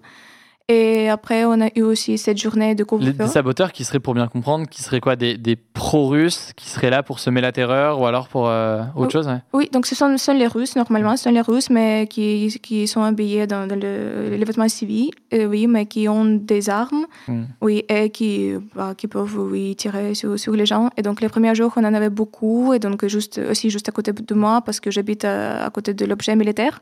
Et 0.73 1.09
après, 1.09 1.45
on 1.45 1.61
a 1.61 1.69
eu 1.75 1.83
aussi 1.83 2.17
cette 2.17 2.39
journée 2.39 2.77
de 2.77 2.85
couvre-feu. 2.85 3.13
des 3.13 3.27
saboteurs 3.27 3.73
qui 3.73 3.83
seraient, 3.85 3.99
pour 3.99 4.15
bien 4.15 4.29
comprendre, 4.29 4.69
qui 4.69 4.83
seraient 4.85 5.01
quoi 5.01 5.17
Des, 5.17 5.37
des 5.37 5.57
pro-russes 5.57 6.53
qui 6.55 6.69
seraient 6.69 6.91
là 6.91 7.03
pour 7.03 7.19
semer 7.19 7.41
la 7.41 7.51
terreur 7.51 8.01
ou 8.01 8.07
alors 8.07 8.29
pour 8.29 8.49
euh, 8.49 8.83
autre 8.95 9.11
chose 9.11 9.27
ouais 9.27 9.41
Oui, 9.53 9.69
donc 9.73 9.85
ce 9.87 9.97
sont, 9.97 10.15
les 10.33 10.47
Russes, 10.47 10.77
normalement, 10.77 11.17
ce 11.17 11.25
sont 11.25 11.31
les 11.33 11.41
Russes, 11.41 11.71
mais 11.71 12.07
qui, 12.09 12.57
qui 12.63 12.87
sont 12.87 13.03
habillés 13.03 13.49
dans, 13.49 13.67
dans 13.67 13.75
le, 13.75 14.37
les 14.37 14.45
vêtements 14.45 14.69
civils, 14.69 15.11
euh, 15.35 15.47
oui, 15.47 15.67
mais 15.67 15.87
qui 15.87 16.09
ont 16.09 16.25
des 16.53 16.71
armes, 16.71 17.07
Mm. 17.27 17.43
oui, 17.63 17.85
et 17.89 18.11
qui, 18.11 18.53
bah, 18.77 18.95
qui 18.97 19.09
peuvent, 19.09 19.39
oui, 19.39 19.75
tirer 19.75 20.15
sur, 20.15 20.39
sur 20.39 20.53
les 20.53 20.67
gens. 20.67 20.91
Et 20.97 21.03
donc, 21.03 21.21
les 21.21 21.29
premiers 21.29 21.55
jours, 21.57 21.73
on 21.77 21.85
en 21.85 21.95
avait 21.95 22.11
beaucoup, 22.11 22.73
et 22.75 22.79
donc 22.79 23.05
juste, 23.07 23.41
aussi 23.51 23.71
juste 23.71 23.89
à 23.89 23.93
côté 23.93 24.13
de 24.13 24.35
moi, 24.35 24.61
parce 24.65 24.79
que 24.79 24.91
j'habite 24.91 25.25
à, 25.25 25.65
à 25.65 25.71
côté 25.71 25.95
de 25.95 26.05
l'objet 26.07 26.37
militaire. 26.37 26.81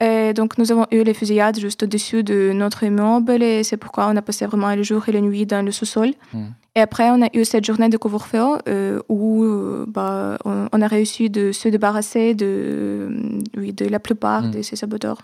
Et 0.00 0.32
donc, 0.32 0.58
nous 0.58 0.70
avons 0.70 0.86
eu 0.92 1.02
les 1.02 1.14
fusillades 1.14 1.58
juste 1.58 1.82
au-dessus 1.82 2.22
de 2.22 2.52
notre 2.54 2.84
immeuble, 2.84 3.42
et 3.42 3.64
c'est 3.64 3.76
pourquoi 3.76 4.06
on 4.08 4.16
a 4.16 4.22
passé 4.22 4.46
vraiment 4.46 4.74
le 4.74 4.82
jour 4.84 5.08
et 5.08 5.12
la 5.12 5.20
nuit 5.20 5.44
dans 5.44 5.64
le 5.64 5.72
sous-sol. 5.72 6.10
Mm. 6.32 6.44
Et 6.76 6.80
après, 6.80 7.10
on 7.10 7.20
a 7.22 7.28
eu 7.34 7.44
cette 7.44 7.64
journée 7.64 7.88
de 7.88 7.96
couvre-feu 7.96 8.58
euh, 8.68 9.00
où 9.08 9.42
euh, 9.42 9.84
bah, 9.88 10.38
on, 10.44 10.68
on 10.72 10.82
a 10.82 10.86
réussi 10.86 11.30
de 11.30 11.50
se 11.50 11.68
débarrasser 11.68 12.34
de, 12.34 12.46
euh, 12.46 13.10
oui, 13.56 13.72
de 13.72 13.86
la 13.86 13.98
plupart 13.98 14.42
Mm. 14.42 14.50
de 14.52 14.62
ces 14.62 14.76
saboteurs. 14.76 15.18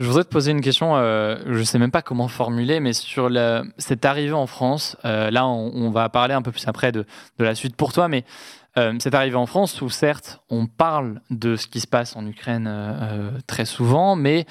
Je 0.00 0.06
voudrais 0.06 0.24
te 0.24 0.30
poser 0.30 0.50
une 0.50 0.62
question, 0.62 0.96
euh, 0.96 1.36
je 1.46 1.62
sais 1.62 1.78
même 1.78 1.90
pas 1.90 2.00
comment 2.00 2.26
formuler, 2.28 2.80
mais 2.80 2.94
sur 2.94 3.28
la, 3.28 3.64
cette 3.76 4.06
arrivée 4.06 4.32
en 4.32 4.46
France, 4.46 4.96
euh, 5.04 5.30
là 5.30 5.46
on, 5.46 5.72
on 5.74 5.90
va 5.90 6.08
parler 6.08 6.32
un 6.32 6.40
peu 6.40 6.50
plus 6.52 6.66
après 6.66 6.90
de, 6.90 7.04
de 7.38 7.44
la 7.44 7.54
suite 7.54 7.76
pour 7.76 7.92
toi, 7.92 8.08
mais 8.08 8.24
euh, 8.78 8.94
cette 9.00 9.14
arrivée 9.14 9.36
en 9.36 9.46
France 9.46 9.80
où 9.82 9.90
certes 9.90 10.42
on 10.48 10.66
parle 10.66 11.20
de 11.30 11.56
ce 11.56 11.66
qui 11.66 11.80
se 11.80 11.86
passe 11.86 12.14
en 12.14 12.26
Ukraine 12.26 12.66
euh, 12.68 12.92
euh, 12.92 13.30
très 13.46 13.64
souvent, 13.64 14.16
mais 14.16 14.46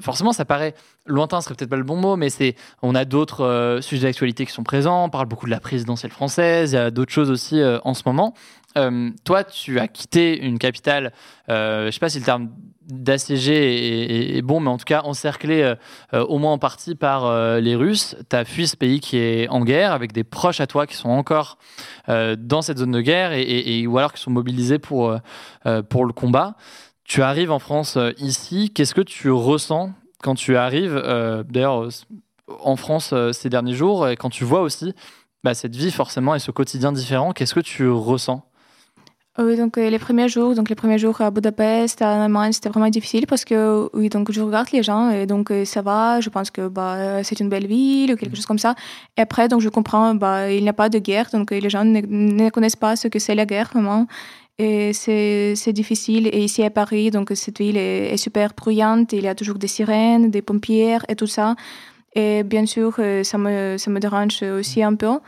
forcément 0.00 0.32
ça 0.32 0.44
paraît 0.44 0.74
lointain, 1.06 1.40
ce 1.40 1.46
serait 1.46 1.54
peut-être 1.56 1.70
pas 1.70 1.76
le 1.76 1.84
bon 1.84 1.96
mot, 1.96 2.16
mais 2.16 2.30
c'est 2.30 2.54
on 2.82 2.94
a 2.94 3.04
d'autres 3.04 3.78
sujets 3.82 4.08
d'actualité 4.08 4.46
qui 4.46 4.52
sont 4.52 4.62
présents, 4.62 5.04
on 5.04 5.10
parle 5.10 5.26
beaucoup 5.26 5.46
de 5.46 5.50
la 5.50 5.60
présidentielle 5.60 6.12
française, 6.12 6.72
il 6.72 6.76
y 6.76 6.78
a 6.78 6.90
d'autres 6.90 7.12
choses 7.12 7.30
aussi 7.30 7.60
en 7.84 7.94
ce 7.94 8.02
moment. 8.06 8.34
Toi, 9.24 9.44
tu 9.44 9.78
as 9.78 9.88
quitté 9.88 10.38
une 10.38 10.58
capitale, 10.58 11.12
je 11.48 11.90
sais 11.90 12.00
pas 12.00 12.08
si 12.08 12.18
le 12.18 12.24
terme 12.24 12.50
d'assiégé 12.90 14.36
est, 14.36 14.42
bon, 14.42 14.60
mais 14.60 14.68
en 14.68 14.78
tout 14.78 14.84
cas 14.84 15.02
encerclé 15.02 15.62
euh, 15.62 15.74
euh, 16.14 16.24
au 16.24 16.38
moins 16.38 16.52
en 16.52 16.58
partie 16.58 16.94
par 16.94 17.24
euh, 17.24 17.60
les 17.60 17.74
Russes. 17.74 18.16
Tu 18.28 18.36
as 18.36 18.44
fui 18.44 18.66
ce 18.66 18.76
pays 18.76 19.00
qui 19.00 19.16
est 19.18 19.48
en 19.48 19.64
guerre 19.64 19.92
avec 19.92 20.12
des 20.12 20.24
proches 20.24 20.60
à 20.60 20.66
toi 20.66 20.86
qui 20.86 20.96
sont 20.96 21.10
encore 21.10 21.58
dans 22.08 22.62
cette 22.62 22.78
zone 22.78 22.90
de 22.90 23.00
guerre 23.00 23.32
et, 23.32 23.86
ou 23.86 23.96
alors 23.98 24.12
qui 24.12 24.20
sont 24.20 24.32
mobilisés 24.32 24.80
pour, 24.80 25.16
pour 25.88 26.04
le 26.04 26.12
combat. 26.12 26.56
Tu 27.04 27.22
arrives 27.22 27.52
en 27.52 27.60
France 27.60 27.96
ici, 28.18 28.70
qu'est-ce 28.74 28.94
que 28.94 29.00
tu 29.00 29.30
ressens 29.30 29.92
quand 30.20 30.34
tu 30.34 30.56
arrives, 30.56 31.00
d'ailleurs, 31.48 31.88
en 32.62 32.74
France 32.74 33.14
ces 33.32 33.48
derniers 33.48 33.74
jours, 33.74 34.08
et 34.08 34.16
quand 34.16 34.30
tu 34.30 34.44
vois 34.44 34.62
aussi 34.62 34.92
bah, 35.44 35.54
cette 35.54 35.76
vie 35.76 35.92
forcément 35.92 36.34
et 36.34 36.40
ce 36.40 36.50
quotidien 36.50 36.90
différent, 36.90 37.32
qu'est-ce 37.32 37.54
que 37.54 37.60
tu 37.60 37.88
ressens? 37.88 38.49
Oui, 39.38 39.56
donc 39.56 39.78
euh, 39.78 39.88
les 39.88 39.98
premiers 40.00 40.28
jours, 40.28 40.54
donc 40.56 40.68
les 40.68 40.74
premiers 40.74 40.98
jours 40.98 41.20
à 41.20 41.30
Budapest, 41.30 42.02
en 42.02 42.22
Allemagne, 42.22 42.52
c'était 42.52 42.68
vraiment 42.68 42.88
difficile 42.90 43.26
parce 43.28 43.44
que 43.44 43.88
oui, 43.94 44.08
donc 44.08 44.32
je 44.32 44.40
regarde 44.40 44.68
les 44.72 44.82
gens 44.82 45.08
et 45.10 45.24
donc 45.24 45.52
euh, 45.52 45.64
ça 45.64 45.82
va, 45.82 46.20
je 46.20 46.28
pense 46.30 46.50
que 46.50 46.66
bah 46.66 46.94
euh, 46.96 47.20
c'est 47.22 47.38
une 47.38 47.48
belle 47.48 47.68
ville 47.68 48.12
ou 48.12 48.16
quelque 48.16 48.34
chose 48.34 48.44
comme 48.44 48.58
ça. 48.58 48.74
Et 49.16 49.20
après, 49.20 49.46
donc 49.46 49.60
je 49.60 49.68
comprends, 49.68 50.16
bah 50.16 50.50
il 50.50 50.62
n'y 50.64 50.68
a 50.68 50.72
pas 50.72 50.88
de 50.88 50.98
guerre, 50.98 51.28
donc 51.32 51.52
euh, 51.52 51.60
les 51.60 51.70
gens 51.70 51.84
ne, 51.84 52.00
ne 52.00 52.50
connaissent 52.50 52.76
pas 52.76 52.96
ce 52.96 53.06
que 53.06 53.20
c'est 53.20 53.36
la 53.36 53.46
guerre 53.46 53.70
vraiment. 53.72 54.08
Et 54.58 54.92
c'est 54.92 55.54
c'est 55.54 55.72
difficile. 55.72 56.28
Et 56.32 56.42
ici 56.44 56.64
à 56.64 56.70
Paris, 56.70 57.10
donc 57.12 57.30
cette 57.34 57.58
ville 57.58 57.76
est, 57.76 58.12
est 58.12 58.16
super 58.16 58.52
bruyante, 58.54 59.12
il 59.12 59.22
y 59.22 59.28
a 59.28 59.34
toujours 59.36 59.58
des 59.58 59.68
sirènes, 59.68 60.30
des 60.30 60.42
pompiers 60.42 60.98
et 61.08 61.14
tout 61.14 61.28
ça. 61.28 61.54
Et 62.14 62.42
bien 62.42 62.66
sûr, 62.66 62.96
euh, 62.98 63.22
ça 63.22 63.38
me, 63.38 63.76
ça 63.78 63.90
me 63.90 64.00
dérange 64.00 64.42
aussi 64.42 64.82
un 64.82 64.96
peu. 64.96 65.18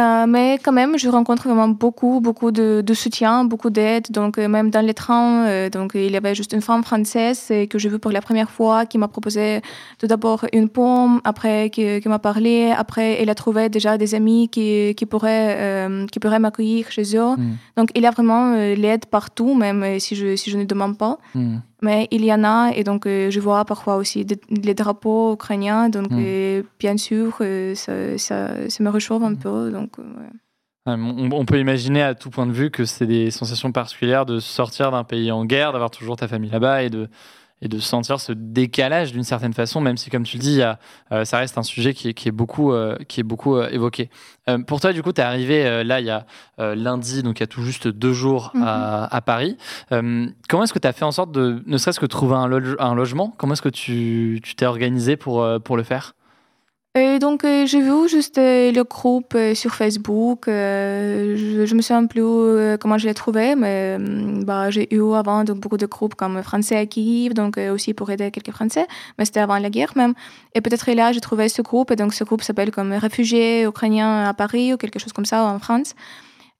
Euh, 0.00 0.26
mais 0.26 0.58
quand 0.62 0.72
même, 0.72 0.98
je 0.98 1.08
rencontre 1.08 1.42
vraiment 1.48 1.68
beaucoup, 1.68 2.20
beaucoup 2.20 2.50
de, 2.50 2.82
de 2.84 2.94
soutien, 2.94 3.44
beaucoup 3.44 3.70
d'aide. 3.70 4.06
Donc, 4.10 4.38
euh, 4.38 4.48
même 4.48 4.70
dans 4.70 4.84
les 4.84 4.94
trains, 4.94 5.46
euh, 5.46 5.70
donc, 5.70 5.92
il 5.94 6.10
y 6.10 6.16
avait 6.16 6.34
juste 6.34 6.52
une 6.52 6.60
femme 6.60 6.82
française 6.82 7.52
que 7.70 7.78
j'ai 7.78 7.88
vue 7.88 7.98
pour 7.98 8.12
la 8.12 8.22
première 8.22 8.50
fois 8.50 8.86
qui 8.86 8.98
m'a 8.98 9.08
proposé 9.08 9.60
tout 9.98 10.06
d'abord 10.06 10.46
une 10.52 10.68
pomme, 10.68 11.20
après 11.24 11.70
qui, 11.70 12.00
qui 12.00 12.08
m'a 12.08 12.18
parlé. 12.18 12.72
Après, 12.76 13.20
elle 13.20 13.30
a 13.30 13.34
trouvé 13.34 13.68
déjà 13.68 13.98
des 13.98 14.14
amis 14.14 14.48
qui, 14.48 14.94
qui 14.94 15.06
pourraient, 15.06 15.88
qui 16.10 16.18
pourraient 16.20 16.38
m'accueillir 16.38 16.90
chez 16.90 17.16
eux. 17.16 17.36
Mm. 17.36 17.56
Donc, 17.76 17.90
il 17.94 18.02
y 18.02 18.06
a 18.06 18.10
vraiment 18.10 18.54
l'aide 18.54 19.06
partout, 19.06 19.54
même 19.54 19.98
si 19.98 20.14
je, 20.16 20.36
si 20.36 20.50
je 20.50 20.58
ne 20.58 20.64
demande 20.64 20.96
pas. 20.96 21.18
Hmm. 21.34 21.58
Mais 21.82 22.08
il 22.10 22.24
y 22.24 22.32
en 22.32 22.44
a, 22.44 22.72
et 22.74 22.84
donc 22.84 23.06
euh, 23.06 23.30
je 23.30 23.40
vois 23.40 23.64
parfois 23.64 23.96
aussi 23.96 24.24
des- 24.24 24.40
les 24.50 24.74
drapeaux 24.74 25.34
ukrainiens. 25.34 25.88
Donc, 25.88 26.10
Mm. 26.10 26.18
euh, 26.20 26.62
bien 26.78 26.96
sûr, 26.96 27.36
euh, 27.40 27.74
ça, 27.74 28.18
ça, 28.18 28.68
ça 28.68 28.82
me 28.84 28.90
réchauffe 28.90 29.22
un 29.22 29.34
peu. 29.34 29.70
Donc, 29.70 29.98
euh, 29.98 30.02
ouais. 30.02 30.30
On, 30.86 31.30
on 31.32 31.44
peut 31.44 31.58
imaginer 31.60 32.02
à 32.02 32.14
tout 32.14 32.30
point 32.30 32.46
de 32.46 32.52
vue 32.52 32.70
que 32.70 32.84
c'est 32.84 33.06
des 33.06 33.30
sensations 33.30 33.70
particulières 33.72 34.26
de 34.26 34.40
sortir 34.40 34.90
d'un 34.90 35.04
pays 35.04 35.30
en 35.30 35.44
guerre, 35.44 35.72
d'avoir 35.72 35.90
toujours 35.90 36.16
ta 36.16 36.26
famille 36.28 36.50
là-bas 36.50 36.82
et 36.82 36.90
de, 36.90 37.08
et 37.62 37.68
de 37.68 37.78
sentir 37.78 38.20
ce 38.20 38.32
décalage 38.32 39.12
d'une 39.12 39.24
certaine 39.24 39.52
façon, 39.52 39.80
même 39.80 39.96
si, 39.96 40.08
comme 40.10 40.22
tu 40.24 40.36
le 40.38 40.42
dis, 40.42 40.52
il 40.52 40.58
y 40.58 40.62
a, 40.62 40.78
euh, 41.12 41.24
ça 41.24 41.38
reste 41.38 41.58
un 41.58 41.62
sujet 41.62 41.92
qui 41.94 42.08
est, 42.08 42.14
qui 42.14 42.28
est 42.28 42.32
beaucoup, 42.32 42.72
euh, 42.72 42.96
qui 43.08 43.20
est 43.20 43.24
beaucoup 43.24 43.56
euh, 43.56 43.68
évoqué. 43.70 44.08
Euh, 44.48 44.58
pour 44.58 44.80
toi, 44.80 44.92
du 44.92 45.02
coup, 45.02 45.12
tu 45.12 45.20
es 45.20 45.24
arrivé 45.24 45.84
là 45.84 46.00
il 46.00 46.06
y 46.06 46.10
a 46.10 46.24
lundi, 46.74 47.22
donc 47.22 47.38
il 47.38 47.42
y 47.42 47.44
a 47.44 47.46
tout 47.46 47.62
juste 47.62 47.88
deux 47.88 48.12
jours 48.12 48.52
à, 48.62 49.14
à 49.14 49.20
Paris. 49.20 49.56
Comment 49.90 50.64
est-ce 50.64 50.72
que 50.72 50.78
tu 50.78 50.88
as 50.88 50.92
fait 50.92 51.04
en 51.04 51.12
sorte 51.12 51.32
de, 51.32 51.62
ne 51.66 51.76
serait-ce 51.76 52.00
que 52.00 52.06
trouver 52.06 52.34
un, 52.36 52.48
loge- 52.48 52.76
un 52.78 52.94
logement 52.94 53.34
Comment 53.38 53.52
est-ce 53.52 53.62
que 53.62 53.68
tu 53.68 54.40
t'es 54.56 54.66
organisé 54.66 55.16
pour, 55.16 55.46
pour 55.64 55.76
le 55.76 55.82
faire? 55.82 56.14
Et 56.96 57.20
donc, 57.20 57.44
euh, 57.44 57.66
j'ai 57.66 57.80
vu 57.80 58.08
juste 58.08 58.36
euh, 58.38 58.72
le 58.72 58.82
groupe 58.82 59.34
euh, 59.36 59.54
sur 59.54 59.76
Facebook. 59.76 60.48
euh, 60.48 61.36
je, 61.36 61.64
je 61.64 61.74
me 61.76 61.82
souviens 61.82 62.04
plus 62.06 62.20
euh, 62.24 62.76
comment 62.78 62.98
je 62.98 63.06
l'ai 63.06 63.14
trouvé, 63.14 63.54
mais 63.54 63.96
euh, 63.96 64.42
bah, 64.44 64.70
j'ai 64.70 64.92
eu 64.92 65.14
avant 65.14 65.44
donc, 65.44 65.58
beaucoup 65.60 65.76
de 65.76 65.86
groupes 65.86 66.16
comme 66.16 66.42
Français 66.42 66.76
à 66.76 66.86
Kiev, 66.86 67.32
donc 67.32 67.58
euh, 67.58 67.72
aussi 67.72 67.94
pour 67.94 68.10
aider 68.10 68.32
quelques 68.32 68.50
Français, 68.50 68.88
mais 69.16 69.24
c'était 69.24 69.38
avant 69.38 69.58
la 69.58 69.70
guerre 69.70 69.92
même. 69.94 70.14
Et 70.56 70.60
peut-être 70.60 70.90
là, 70.90 71.12
j'ai 71.12 71.20
trouvé 71.20 71.48
ce 71.48 71.62
groupe, 71.62 71.92
et 71.92 71.96
donc 71.96 72.12
ce 72.12 72.24
groupe 72.24 72.42
s'appelle 72.42 72.72
comme 72.72 72.92
Réfugiés 72.92 73.62
ukrainiens 73.66 74.24
à 74.24 74.34
Paris 74.34 74.74
ou 74.74 74.76
quelque 74.76 74.98
chose 74.98 75.12
comme 75.12 75.26
ça, 75.26 75.44
en 75.44 75.60
France. 75.60 75.94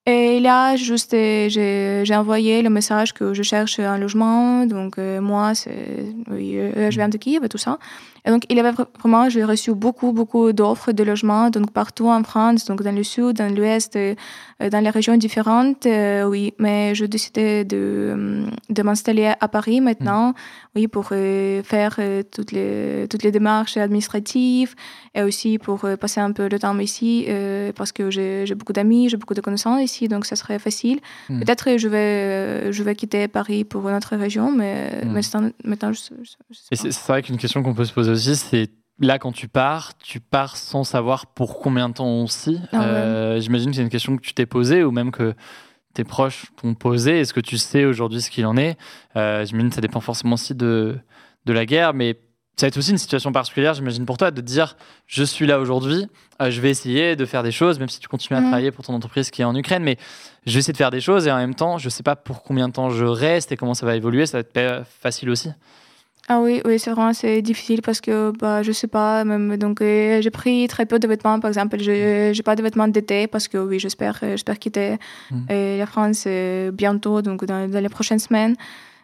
Et 0.07 0.41
là, 0.41 0.77
juste, 0.77 1.13
euh, 1.13 1.49
j'ai 1.49 2.17
envoyé 2.17 2.63
le 2.63 2.71
message 2.71 3.13
que 3.13 3.35
je 3.35 3.43
cherche 3.43 3.79
un 3.81 3.99
logement. 3.99 4.65
Donc, 4.65 4.97
euh, 4.99 5.21
moi, 5.21 5.53
euh, 5.67 6.91
je 6.91 6.97
viens 6.97 7.09
de 7.11 7.19
Kiev 7.19 7.45
et 7.45 7.49
tout 7.49 7.59
ça. 7.59 7.79
Et 8.25 8.31
donc, 8.31 8.43
il 8.51 8.57
y 8.57 8.61
avait 8.61 8.71
vra- 8.73 8.87
vraiment, 9.01 9.29
j'ai 9.29 9.45
reçu 9.45 9.75
beaucoup, 9.75 10.13
beaucoup 10.13 10.53
d'offres 10.53 10.93
de 10.93 11.03
logements, 11.05 11.51
donc 11.51 11.71
partout 11.73 12.09
en 12.09 12.23
France, 12.23 12.65
donc 12.67 12.83
dans 12.83 12.95
le 12.95 13.03
sud, 13.03 13.37
dans 13.37 13.55
l'ouest, 13.55 13.97
euh, 13.97 14.15
dans 14.71 14.83
les 14.85 14.91
régions 14.91 15.17
différentes, 15.17 15.87
euh, 15.87 16.25
oui. 16.25 16.53
Mais 16.59 16.95
je 16.95 17.05
décidais 17.07 17.65
de, 17.65 17.77
euh, 17.79 18.47
de 18.69 18.83
m'installer 18.83 19.33
à 19.41 19.49
Paris 19.49 19.81
maintenant, 19.81 20.35
oui, 20.77 20.87
pour 20.87 21.09
euh, 21.13 21.63
faire 21.63 21.97
euh, 21.99 22.23
toutes, 22.31 22.53
les, 22.53 23.07
toutes 23.09 23.23
les 23.23 23.31
démarches 23.33 23.77
administratives 23.77 24.75
et 25.15 25.23
aussi 25.23 25.59
pour 25.59 25.81
passer 26.01 26.21
un 26.21 26.33
peu 26.33 26.49
le 26.49 26.59
temps 26.59 26.79
ici, 26.79 27.27
parce 27.75 27.93
que 27.93 28.11
j'ai 28.11 28.55
beaucoup 28.55 28.73
d'amis, 28.73 29.09
j'ai 29.09 29.17
beaucoup 29.17 29.35
de 29.35 29.41
connaissances 29.41 29.83
ici, 29.83 30.09
donc 30.09 30.25
ça 30.27 30.37
serait 30.37 30.59
facile. 30.59 31.01
Mm. 31.29 31.41
Peut-être 31.41 31.65
que 31.65 31.79
je 31.79 31.89
vais, 31.89 32.73
je 32.73 32.83
vais 32.83 32.95
quitter 32.95 33.27
Paris 33.29 33.65
pour 33.65 33.89
une 33.89 33.97
autre 33.97 34.15
région, 34.17 34.53
mais 34.53 35.03
Mm. 35.05 35.13
maintenant, 35.13 35.51
maintenant, 35.65 35.93
je, 35.93 36.01
je- 36.01 36.31
je 36.51 36.57
sais 36.57 36.85
pas. 36.85 36.91
c'est 36.93 37.09
vrai 37.13 37.23
qu'une 37.23 37.39
question 37.39 37.63
qu'on 37.63 37.75
peut 37.75 37.85
se 37.85 37.93
poser 37.93 38.10
aussi, 38.11 38.37
c'est 38.37 38.71
là 38.99 39.19
quand 39.19 39.33
tu 39.33 39.49
pars, 39.49 39.97
tu 39.99 40.21
pars 40.21 40.57
sans 40.57 40.85
savoir 40.85 41.27
pour 41.27 41.59
combien 41.59 41.89
de 41.89 41.95
temps 41.95 42.23
aussi. 42.23 42.61
Ah 42.73 42.79
ouais. 42.81 42.85
Euh, 42.85 43.41
J'imagine 43.41 43.71
que 43.71 43.77
c'est 43.77 43.83
une 43.83 43.89
question 43.89 44.17
que 44.17 44.23
tu 44.23 44.35
t'es 44.35 44.47
posée 44.47 44.85
ou 44.85 44.91
même 44.91 45.11
que 45.11 45.35
tes 45.95 46.05
proches 46.05 46.47
t'ont 46.61 46.75
posée. 46.75 47.21
Est-ce 47.21 47.33
que 47.35 47.41
tu 47.41 47.59
sais 47.59 47.85
aujourd'hui 47.85 48.21
ce 48.21 48.31
qu'il 48.31 48.47
en 48.47 48.57
est? 48.57 48.77
Euh, 49.17 49.45
J'imagine 49.45 49.71
que 49.71 49.75
ça 49.75 49.81
dépend 49.81 50.01
forcément 50.01 50.35
aussi 50.35 50.55
de, 50.55 50.99
de 51.47 51.53
la 51.53 51.67
guerre, 51.67 51.95
mais 51.95 52.19
ça 52.57 52.67
va 52.67 52.69
être 52.69 52.77
aussi 52.77 52.91
une 52.91 52.99
situation 52.99 53.33
particulière, 53.33 53.73
j'imagine, 53.73 54.05
pour 54.05 54.19
toi, 54.19 54.31
de 54.31 54.39
te 54.39 54.45
dire 54.47 54.77
je 55.07 55.25
suis 55.25 55.47
là 55.47 55.59
aujourd'hui, 55.61 56.07
euh, 56.43 56.51
je 56.51 56.61
vais 56.61 56.69
essayer 56.69 57.17
de 57.17 57.25
faire 57.25 57.43
des 57.43 57.53
choses, 57.53 57.79
même 57.79 57.89
si 57.89 58.01
tu 58.01 58.07
continues 58.09 58.37
à 58.37 58.43
Mhm. 58.43 58.49
travailler 58.49 58.71
pour 58.71 58.85
ton 58.85 58.93
entreprise 58.93 59.31
qui 59.31 59.41
est 59.41 59.47
en 59.47 59.55
Ukraine, 59.57 59.83
mais 59.83 59.97
je 60.45 60.53
vais 60.53 60.59
essayer 60.59 60.73
de 60.73 60.77
faire 60.77 60.91
des 60.91 61.01
choses 61.01 61.27
et 61.27 61.33
en 61.33 61.39
même 61.39 61.55
temps, 61.55 61.79
je 61.79 61.89
sais 61.89 62.03
pas 62.03 62.17
pour 62.17 62.43
combien 62.43 62.69
de 62.69 62.75
temps 62.75 62.91
je 62.91 63.07
reste 63.07 63.51
et 63.51 63.57
comment 63.57 63.73
ça 63.73 63.87
va 63.87 63.97
évoluer, 63.97 64.27
ça 64.27 64.43
va 64.43 64.45
être 64.55 64.87
facile 65.01 65.31
aussi. 65.31 65.49
Ah 66.33 66.41
oui, 66.41 66.61
oui, 66.65 66.79
c'est 66.79 66.93
vraiment 66.93 67.13
c'est 67.13 67.43
difficile 67.43 67.83
parce 67.83 68.01
que 68.01 68.31
bah 68.39 68.63
je 68.63 68.71
sais 68.71 68.87
pas 68.87 69.25
même 69.25 69.57
donc 69.57 69.81
euh, 69.81 70.23
j'ai 70.23 70.31
pris 70.31 70.69
très 70.69 70.87
peu 70.87 71.01
de 71.01 71.09
vêtements 71.09 71.41
par 71.41 71.49
exemple, 71.49 71.77
je 71.81 72.31
j'ai 72.33 72.43
pas 72.45 72.55
de 72.55 72.63
vêtements 72.63 72.87
d'été 72.87 73.27
parce 73.27 73.49
que 73.49 73.59
oui, 73.59 73.81
j'espère 73.81 74.17
j'espère 74.23 74.61
quitter 74.61 74.91
Mm. 75.33 75.37
euh, 75.51 75.79
la 75.79 75.87
France 75.87 76.25
euh, 76.29 76.71
bientôt 76.71 77.21
donc 77.21 77.45
dans, 77.47 77.69
dans 77.69 77.83
les 77.83 77.89
prochaines 77.89 78.21
semaines. 78.21 78.55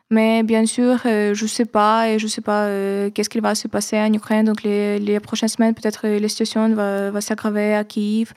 Mais 0.09 0.45
bien 0.45 0.67
sûr, 0.67 1.01
euh, 1.05 1.35
je 1.35 1.47
sais 1.47 1.65
pas 1.65 2.09
et 2.11 2.21
je 2.21 2.29
sais 2.29 2.43
pas 2.43 2.67
euh, 2.67 3.11
qu'est-ce 3.11 3.29
qu'il 3.29 3.43
va 3.43 3.57
se 3.57 3.67
passer 3.67 3.99
en 3.99 4.13
Ukraine 4.13 4.47
donc 4.47 4.63
les, 4.63 5.01
les 5.01 5.19
prochaines 5.19 5.49
semaines 5.49 5.75
peut-être 5.75 6.07
la 6.07 6.29
situation 6.29 6.73
va 6.77 7.11
va 7.11 7.21
s'aggraver 7.21 7.75
à 7.75 7.83
Kiev. 7.83 8.29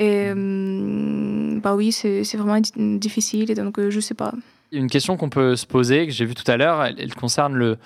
Et 0.00 0.34
mm, 0.34 1.60
bah 1.62 1.74
oui, 1.74 1.92
c'est 1.92 2.36
vraiment 2.36 2.60
difficile 2.76 3.50
et 3.50 3.54
donc 3.54 3.80
je 3.88 4.00
sais 4.00 4.14
pas. 4.22 4.34
Une 4.70 4.90
question 4.90 5.16
qu'on 5.16 5.30
peut 5.30 5.56
se 5.56 5.64
poser, 5.64 6.06
que 6.06 6.12
j'ai 6.12 6.26
vue 6.26 6.34
tout 6.34 6.50
à 6.50 6.58
l'heure, 6.58 6.84
elle, 6.84 7.14
concerne 7.14 7.54
le, 7.54 7.78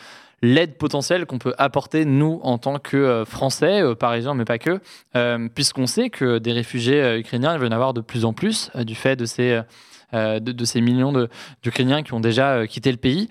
l'aide 0.42 0.76
potentielle 0.76 1.26
qu'on 1.26 1.38
peut 1.38 1.54
apporter, 1.58 2.04
nous, 2.04 2.40
en 2.42 2.58
tant 2.58 2.78
que 2.78 3.24
Français, 3.26 3.82
Parisiens, 3.98 4.34
mais 4.34 4.44
pas 4.44 4.58
que, 4.58 4.80
puisqu'on 5.54 5.86
sait 5.86 6.10
que 6.10 6.38
des 6.38 6.52
réfugiés 6.52 7.18
ukrainiens, 7.18 7.54
il 7.54 7.60
va 7.60 7.66
en 7.66 7.72
avoir 7.72 7.94
de 7.94 8.00
plus 8.00 8.24
en 8.24 8.32
plus 8.32 8.70
du 8.74 8.94
fait 8.94 9.16
de 9.16 9.24
ces, 9.24 9.60
de, 10.12 10.64
ces 10.64 10.80
millions 10.80 11.12
d'Ukrainiens 11.62 12.02
qui 12.02 12.12
ont 12.12 12.20
déjà 12.20 12.66
quitté 12.66 12.90
le 12.90 12.98
pays. 12.98 13.28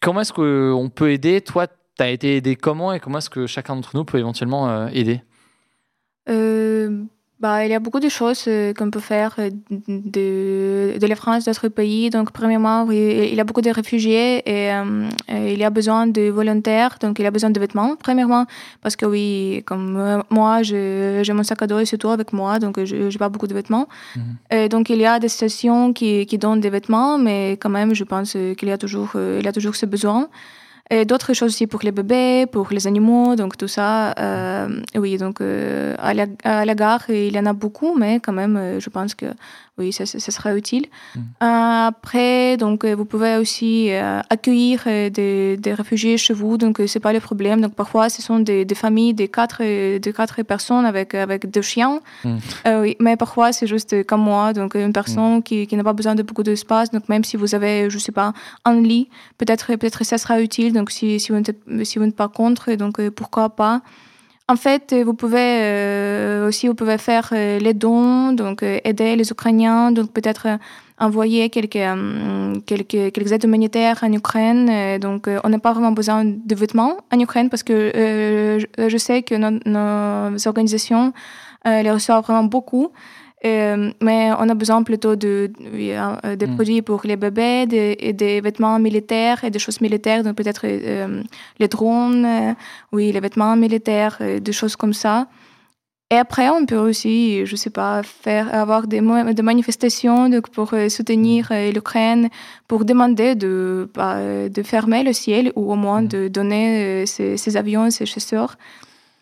comment 0.00 0.20
est-ce 0.20 0.32
qu'on 0.32 0.88
peut 0.88 1.12
aider? 1.12 1.40
Toi, 1.42 1.66
tu 1.66 2.02
as 2.02 2.10
été 2.10 2.36
aidé 2.36 2.56
comment 2.56 2.92
et 2.92 3.00
comment 3.00 3.18
est-ce 3.18 3.30
que 3.30 3.46
chacun 3.46 3.76
d'entre 3.76 3.94
nous 3.94 4.04
peut 4.04 4.18
éventuellement 4.18 4.88
aider? 4.88 5.22
Bah, 7.40 7.64
il 7.64 7.70
y 7.70 7.74
a 7.74 7.80
beaucoup 7.80 7.98
de 7.98 8.08
choses 8.08 8.44
euh, 8.46 8.72
qu'on 8.72 8.90
peut 8.90 9.00
faire 9.00 9.34
euh, 9.40 9.50
de, 9.88 10.98
de 10.98 11.06
la 11.06 11.16
France, 11.16 11.44
d'autres 11.44 11.68
pays. 11.68 12.08
Donc, 12.08 12.30
premièrement, 12.30 12.88
il 12.90 13.34
y 13.34 13.40
a 13.40 13.44
beaucoup 13.44 13.60
de 13.60 13.70
réfugiés 13.70 14.38
et, 14.48 14.72
euh, 14.72 15.08
il 15.28 15.58
y 15.58 15.64
a 15.64 15.70
besoin 15.70 16.06
de 16.06 16.30
volontaires. 16.30 16.96
Donc, 17.00 17.18
il 17.18 17.22
y 17.22 17.26
a 17.26 17.32
besoin 17.32 17.50
de 17.50 17.58
vêtements, 17.58 17.96
premièrement, 17.96 18.46
parce 18.82 18.94
que 18.94 19.04
oui, 19.04 19.62
comme 19.66 20.22
moi, 20.30 20.62
j'ai 20.62 21.32
mon 21.32 21.42
sac 21.42 21.60
à 21.62 21.66
dos 21.66 21.80
et 21.80 21.98
tout 21.98 22.10
avec 22.10 22.32
moi, 22.32 22.60
donc 22.60 22.82
je 22.84 22.96
n'ai 22.96 23.18
pas 23.18 23.28
beaucoup 23.28 23.48
de 23.48 23.54
vêtements. 23.54 23.88
Mhm. 24.16 24.22
Et 24.52 24.68
donc, 24.68 24.88
il 24.88 24.98
y 24.98 25.06
a 25.06 25.18
des 25.18 25.28
stations 25.28 25.92
qui, 25.92 26.26
qui 26.26 26.38
donnent 26.38 26.60
des 26.60 26.70
vêtements, 26.70 27.18
mais 27.18 27.52
quand 27.60 27.70
même, 27.70 27.94
je 27.94 28.04
pense 28.04 28.32
qu'il 28.32 28.68
y 28.68 28.72
a 28.72 28.78
toujours, 28.78 29.10
il 29.16 29.44
y 29.44 29.48
a 29.48 29.52
toujours 29.52 29.74
ce 29.74 29.86
besoin. 29.86 30.28
Et 30.90 31.06
d'autres 31.06 31.32
choses 31.32 31.52
aussi 31.52 31.66
pour 31.66 31.80
les 31.82 31.92
bébés, 31.92 32.46
pour 32.46 32.68
les 32.70 32.86
animaux, 32.86 33.36
donc 33.36 33.56
tout 33.56 33.68
ça. 33.68 34.12
Euh, 34.18 34.68
oui, 34.96 35.16
donc 35.16 35.40
euh, 35.40 35.94
à, 35.98 36.12
la, 36.12 36.26
à, 36.42 36.66
la, 36.66 36.74
gare, 36.74 37.08
il 37.08 37.34
y 37.34 37.38
en 37.38 37.46
a 37.46 37.54
beaucoup, 37.54 37.96
mais 37.96 38.20
quand 38.20 38.34
même, 38.34 38.56
euh, 38.56 38.80
je 38.80 38.90
pense 38.90 39.14
que 39.14 39.26
oui, 39.78 39.92
ça, 39.92 40.06
ça, 40.06 40.18
sera 40.18 40.56
utile. 40.56 40.86
Mm. 41.16 41.20
après, 41.40 42.56
donc, 42.56 42.84
vous 42.84 43.04
pouvez 43.04 43.36
aussi 43.36 43.90
accueillir 44.30 44.84
des, 44.84 45.56
des, 45.56 45.74
réfugiés 45.74 46.16
chez 46.16 46.32
vous, 46.32 46.56
donc 46.58 46.80
c'est 46.86 47.00
pas 47.00 47.12
le 47.12 47.20
problème. 47.20 47.60
Donc 47.60 47.74
parfois, 47.74 48.08
ce 48.08 48.22
sont 48.22 48.38
des, 48.38 48.64
des 48.64 48.74
familles 48.74 49.14
de 49.14 49.26
quatre, 49.26 49.62
de 49.62 50.10
quatre 50.10 50.42
personnes 50.42 50.86
avec, 50.86 51.14
avec 51.14 51.50
deux 51.50 51.62
chiens. 51.62 52.00
Mm. 52.24 52.36
oui, 52.82 52.96
mais 53.00 53.16
parfois, 53.16 53.52
c'est 53.52 53.66
juste 53.66 54.04
comme 54.06 54.22
moi, 54.22 54.52
donc 54.52 54.74
une 54.74 54.92
personne 54.92 55.38
mm. 55.38 55.42
qui, 55.42 55.66
qui 55.66 55.76
n'a 55.76 55.84
pas 55.84 55.92
besoin 55.92 56.14
de 56.14 56.22
beaucoup 56.22 56.44
d'espace. 56.44 56.90
Donc 56.90 57.08
même 57.08 57.24
si 57.24 57.36
vous 57.36 57.54
avez, 57.54 57.90
je 57.90 57.98
sais 57.98 58.12
pas, 58.12 58.32
un 58.64 58.80
lit, 58.80 59.08
peut-être 59.38 59.74
peut-être 59.74 60.04
ça 60.04 60.18
sera 60.18 60.40
utile. 60.40 60.72
Donc 60.72 60.90
si, 60.90 61.18
si 61.18 61.32
vous 61.32 61.38
n'êtes 61.38 61.56
si 61.84 61.98
vous 61.98 62.10
pas 62.12 62.28
contre, 62.28 62.74
donc 62.74 63.00
pourquoi 63.10 63.50
pas. 63.50 63.82
En 64.46 64.56
fait, 64.56 64.92
vous 64.92 65.14
pouvez 65.14 65.38
euh, 65.62 66.46
aussi 66.48 66.68
vous 66.68 66.74
pouvez 66.74 66.98
faire 66.98 67.30
euh, 67.32 67.58
les 67.58 67.72
dons, 67.72 68.32
donc 68.32 68.62
euh, 68.62 68.78
aider 68.84 69.16
les 69.16 69.30
Ukrainiens, 69.30 69.90
donc 69.90 70.12
peut-être 70.12 70.58
envoyer 70.98 71.48
quelques, 71.48 71.78
quelques, 72.66 73.12
quelques 73.12 73.32
aides 73.32 73.44
humanitaires 73.44 74.00
en 74.02 74.12
Ukraine. 74.12 74.98
donc, 75.00 75.28
on 75.42 75.48
n'a 75.48 75.58
pas 75.58 75.72
vraiment 75.72 75.92
besoin 75.92 76.24
de 76.26 76.54
vêtements 76.54 76.98
en 77.10 77.18
Ukraine 77.18 77.48
parce 77.48 77.62
que 77.64 77.90
je, 77.94 78.96
sais 78.98 79.22
que 79.22 79.34
nos, 79.34 80.46
organisations 80.46 81.12
les 81.64 81.90
reçoivent 81.90 82.22
vraiment 82.22 82.44
beaucoup. 82.44 82.92
Euh, 83.44 83.90
mais 84.00 84.30
on 84.38 84.48
a 84.48 84.54
besoin 84.54 84.82
plutôt 84.82 85.16
de, 85.16 85.52
euh, 85.62 86.36
des 86.36 86.46
hmm. 86.46 86.54
produits 86.54 86.82
pour 86.82 87.02
les 87.04 87.16
bébés, 87.16 87.66
et 87.98 88.12
des 88.14 88.40
vêtements 88.40 88.78
militaires 88.78 89.44
et 89.44 89.50
des 89.50 89.58
choses 89.58 89.80
militaires, 89.82 90.22
donc 90.22 90.36
peut-être 90.36 90.62
euh, 90.64 91.22
les 91.58 91.68
drones, 91.68 92.56
oui, 92.92 93.12
les 93.12 93.20
vêtements 93.20 93.54
militaires, 93.56 94.18
des 94.40 94.52
choses 94.52 94.76
comme 94.76 94.94
ça. 94.94 95.26
Et 96.10 96.16
après, 96.16 96.48
on 96.48 96.64
peut 96.64 96.76
aussi, 96.76 97.44
je 97.44 97.56
sais 97.56 97.70
pas, 97.70 98.02
faire 98.02 98.54
avoir 98.54 98.86
des, 98.86 99.00
des 99.00 99.42
manifestations 99.42 100.28
donc 100.30 100.48
pour 100.48 100.72
soutenir 100.88 101.48
hmm. 101.50 101.70
l'Ukraine, 101.74 102.30
pour 102.66 102.86
demander 102.86 103.34
de, 103.34 103.90
bah, 103.94 104.48
de 104.48 104.62
fermer 104.62 105.02
le 105.02 105.12
ciel 105.12 105.52
ou 105.54 105.70
au 105.70 105.76
moins 105.76 106.00
hmm. 106.00 106.08
de 106.08 106.28
donner 106.28 107.04
ces, 107.04 107.36
ces 107.36 107.56
avions, 107.58 107.90
ces 107.90 108.06
chasseurs. 108.06 108.56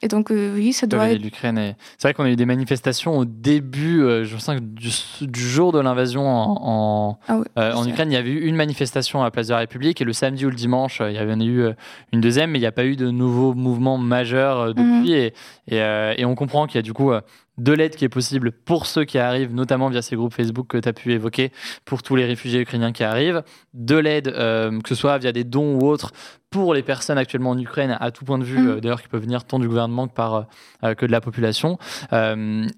Et 0.05 0.09
donc, 0.09 0.33
euh, 0.33 0.53
oui, 0.55 0.73
ça 0.73 0.88
doit 0.88 1.11
être... 1.11 1.23
L'Ukraine 1.23 1.77
C'est 1.97 2.09
vrai 2.09 2.15
qu'on 2.15 2.25
a 2.25 2.31
eu 2.31 2.37
des 2.37 2.45
manifestations 2.45 3.17
au 3.17 3.25
début, 3.25 4.03
euh, 4.03 4.25
je 4.25 4.35
pense, 4.35 4.51
du, 4.61 4.91
du 5.21 5.41
jour 5.41 5.71
de 5.71 5.79
l'invasion 5.79 6.27
en, 6.27 6.59
en, 6.61 7.19
ah 7.29 7.41
euh, 7.59 7.73
en 7.73 7.87
Ukraine. 7.87 8.11
Il 8.11 8.15
y 8.15 8.19
avait 8.19 8.31
eu 8.31 8.47
une 8.47 8.57
manifestation 8.57 9.21
à 9.21 9.25
la 9.25 9.31
place 9.31 9.47
de 9.47 9.53
la 9.53 9.61
République 9.61 10.01
et 10.01 10.05
le 10.05 10.12
samedi 10.12 10.45
ou 10.45 10.51
le 10.51 10.57
dimanche, 10.57 11.01
il 11.01 11.15
y 11.15 11.19
avait 11.19 11.35
eu 11.35 11.69
une 12.12 12.21
deuxième, 12.21 12.51
mais 12.51 12.59
il 12.59 12.62
n'y 12.62 12.67
a 12.67 12.73
pas 12.73 12.85
eu 12.85 12.97
de 12.97 13.11
nouveaux 13.11 13.55
mouvements 13.55 13.97
majeurs 13.97 14.75
depuis. 14.75 14.83
Mhm. 14.83 15.07
et, 15.07 15.33
et, 15.69 16.15
et, 16.19 16.25
on 16.25 16.35
comprend 16.35 16.67
qu'il 16.67 16.77
y 16.77 16.79
a 16.81 16.83
du 16.83 16.93
coup 16.93 17.12
de 17.59 17.73
l'aide 17.73 17.97
qui 17.97 18.05
est 18.05 18.09
possible 18.09 18.51
pour 18.51 18.87
ceux 18.87 19.05
qui 19.05 19.19
arrivent, 19.19 19.55
notamment 19.55 19.88
via 19.88 20.01
ces 20.01 20.17
groupes 20.17 20.33
Facebook 20.33 20.69
que 20.69 20.79
tu 20.79 20.88
as 20.88 20.93
pu 20.93 21.12
évoquer, 21.12 21.53
pour 21.85 22.03
tous 22.03 22.17
les 22.17 22.25
réfugiés 22.25 22.61
ukrainiens 22.61 22.93
qui 22.93 23.05
arrivent, 23.05 23.43
de 23.75 23.97
l'aide, 23.97 24.29
euh, 24.29 24.81
que 24.81 24.88
ce 24.88 24.95
soit 24.95 25.19
via 25.19 25.33
des 25.33 25.45
dons 25.45 25.79
ou 25.79 25.87
autres, 25.87 26.12
pour 26.49 26.75
les 26.75 26.83
personnes 26.83 27.19
actuellement 27.19 27.51
en 27.51 27.59
Ukraine, 27.59 27.97
à 28.01 28.11
tout 28.11 28.25
point 28.25 28.38
de 28.38 28.45
vue, 28.45 28.59
mm. 28.59 28.69
euh, 28.69 28.81
d'ailleurs, 28.81 29.03
qui 29.03 29.09
peuvent 29.09 29.23
venir 29.23 29.45
tant 29.45 29.59
du 29.59 29.69
gouvernement 29.69 30.09
que, 30.09 30.15
par, 30.15 30.47
euh, 30.85 30.95
que 30.95 31.05
de 31.05 31.12
la 31.12 31.21
population, 31.21 31.79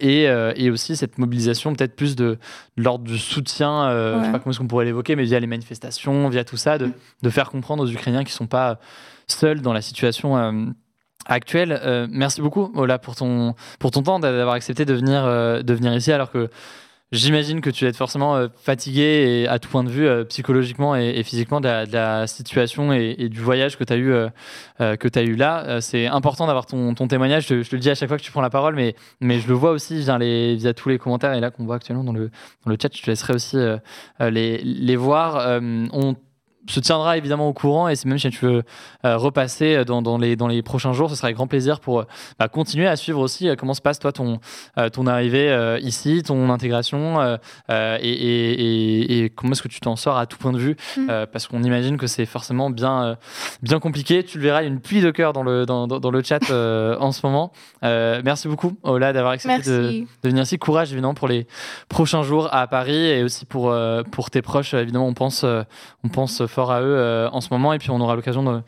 et, 0.00 0.24
et, 0.24 0.70
aussi 0.70 0.96
cette 0.96 1.18
mobilisation 1.18 1.74
peut-être 1.74 1.94
plus 1.94 2.16
de, 2.16 2.38
l'ordre 2.76 3.04
du 3.04 3.18
soutien, 3.18 3.90
je 3.90 4.18
ne 4.18 4.24
sais 4.24 4.32
pas 4.32 4.38
comment 4.38 4.50
est-ce 4.50 4.58
qu'on 4.58 4.66
pourrait 4.66 4.84
l'évoquer, 4.84 5.14
mais 5.14 5.24
via 5.24 5.38
les 5.38 5.46
manifestations, 5.46 6.28
via 6.28 6.44
tout 6.44 6.56
ça, 6.56 6.78
de, 6.78 6.90
de 7.22 7.30
faire 7.30 7.50
comprendre 7.50 7.84
aux 7.84 7.88
Ukrainiens 7.88 8.24
qui 8.24 8.32
ne 8.32 8.37
sont 8.37 8.46
pas 8.46 8.78
seuls 9.26 9.60
dans 9.60 9.72
la 9.72 9.82
situation 9.82 10.74
actuel. 11.26 11.78
Euh, 11.82 12.06
merci 12.10 12.40
beaucoup, 12.40 12.70
Ola, 12.74 12.98
pour 12.98 13.16
ton, 13.16 13.54
pour 13.78 13.90
ton 13.90 14.02
temps, 14.02 14.18
d'avoir 14.18 14.54
accepté 14.54 14.84
de 14.84 14.94
venir, 14.94 15.24
euh, 15.24 15.62
de 15.62 15.74
venir 15.74 15.94
ici, 15.94 16.12
alors 16.12 16.30
que 16.30 16.50
j'imagine 17.12 17.60
que 17.60 17.70
tu 17.70 17.87
es 17.87 17.92
forcément 17.92 18.37
euh, 18.37 18.48
fatigué 18.56 19.42
et 19.42 19.48
à 19.48 19.58
tout 19.58 19.68
point 19.68 19.84
de 19.84 19.90
vue, 19.90 20.08
psychologiquement 20.26 20.96
et, 20.96 21.22
physiquement, 21.22 21.60
de 21.60 21.68
la, 21.92 22.26
situation 22.26 22.92
et, 22.92 23.28
du 23.28 23.40
voyage 23.40 23.76
que 23.76 23.84
tu 23.84 23.92
as, 23.92 23.96
eu, 23.96 24.12
que 24.78 25.18
as 25.18 25.22
eu 25.22 25.37
là. 25.37 25.80
c'est 25.80 26.06
important 26.06 26.46
d'avoir 26.46 26.66
ton, 26.66 26.94
ton, 26.94 27.06
témoignage. 27.06 27.46
Je, 27.46 27.54
le 27.54 27.78
dis 27.78 27.90
à 27.90 27.94
chaque 27.94 28.08
fois 28.08 28.18
que 28.18 28.22
tu 28.22 28.32
prends 28.32 28.40
la 28.42 28.50
parole, 28.50 28.74
mais, 28.74 28.96
mais 29.20 29.38
je 29.38 29.48
le 29.48 29.54
vois 29.54 29.70
aussi 29.70 30.00
via, 30.00 30.18
les, 30.18 30.56
via 30.56 30.74
tous 30.74 30.88
les 30.88 30.98
commentaires 30.98 31.34
et 31.34 31.40
là 31.40 31.50
qu'on 31.50 31.64
voit 31.64 31.76
actuellement 31.76 32.04
dans 32.04 32.12
le, 32.12 32.30
dans 32.64 32.70
le 32.70 32.76
chat. 32.80 32.94
Je 32.94 33.02
te 33.02 33.10
laisserai 33.10 33.34
aussi 33.34 33.58
les, 34.20 34.58
les 34.58 34.96
voir. 34.96 35.60
Se 36.66 36.81
tiendra 36.81 37.16
évidemment 37.16 37.48
au 37.48 37.53
courant 37.53 37.88
et 37.88 37.96
si 37.96 38.09
même 38.09 38.18
si 38.18 38.31
tu 38.31 38.44
veux 38.44 38.62
euh, 39.05 39.16
repasser 39.16 39.85
dans, 39.85 40.03
dans, 40.03 40.18
les, 40.18 40.37
dans 40.37 40.48
les 40.48 40.62
prochains 40.62 40.92
jours, 40.92 41.11
ce 41.11 41.16
sera 41.16 41.27
avec 41.27 41.37
grand 41.37 41.46
plaisir 41.46 41.81
pour 41.81 42.00
euh, 42.00 42.05
bah, 42.38 42.48
continuer 42.48 42.87
à 42.87 42.96
suivre 42.96 43.20
aussi 43.20 43.48
euh, 43.48 43.55
comment 43.57 43.74
se 43.74 43.83
passe 43.83 43.98
toi 43.98 44.12
ton, 44.12 44.40
ton 44.92 45.07
arrivée 45.07 45.79
ici, 45.83 46.22
ton 46.22 46.50
intégration 46.50 47.38
et, 47.68 47.79
et, 48.00 49.24
et, 49.24 49.31
comment 49.31 49.53
est-ce 49.53 49.62
que 49.62 49.68
tu 49.68 49.81
t'en 49.81 49.96
sors 49.96 50.16
à 50.16 50.27
tout 50.27 50.38
point 50.38 50.53
de 50.53 50.59
vue 50.59 50.77
mm. 50.96 51.27
parce 51.33 51.46
qu'on 51.46 51.62
imagine 51.62 51.96
que 51.96 52.07
c'est 52.07 52.27
forcément 52.27 52.70
bien, 52.70 53.16
bien 53.62 53.79
compliqué. 53.79 54.22
Tu 54.24 54.38
le 54.38 54.44
verras, 54.44 54.62
il 54.62 54.64
y 54.66 54.68
a 54.68 54.70
une 54.70 54.81
pluie 54.81 55.00
de 55.00 55.11
cœur 55.11 55.33
dans 55.33 55.42
le, 55.42 55.66
dans, 55.66 55.87
dans 55.87 56.11
le 56.11 56.22
chat 56.22 56.50
en 56.50 57.12
ce 57.12 57.27
moment. 57.27 57.53
merci 57.83 58.48
beaucoup 58.48 58.77
Ola 58.83 59.12
d'avoir 59.12 59.33
accepté 59.33 59.70
de, 59.70 60.05
de, 60.22 60.29
venir 60.29 60.42
ici. 60.42 60.59
Courage 60.59 60.92
évidemment 60.92 61.14
pour 61.14 61.29
les 61.29 61.46
prochains 61.88 62.22
jours 62.22 62.48
à 62.53 62.66
Paris 62.66 63.07
et 63.07 63.22
aussi 63.22 63.44
pour, 63.46 63.74
pour 64.11 64.31
tes 64.31 64.42
proches. 64.42 64.74
Évidemment, 64.74 65.07
on 65.07 65.14
pense, 65.14 65.44
on 65.44 66.09
pense 66.09 66.42
fort 66.54 66.70
à 66.70 66.80
eux 66.80 66.96
euh, 66.96 67.28
en 67.30 67.40
ce 67.40 67.48
moment 67.50 67.72
et 67.72 67.78
puis 67.78 67.90
on 67.90 68.00
aura 68.00 68.14
l'occasion 68.14 68.42
de, 68.42 68.62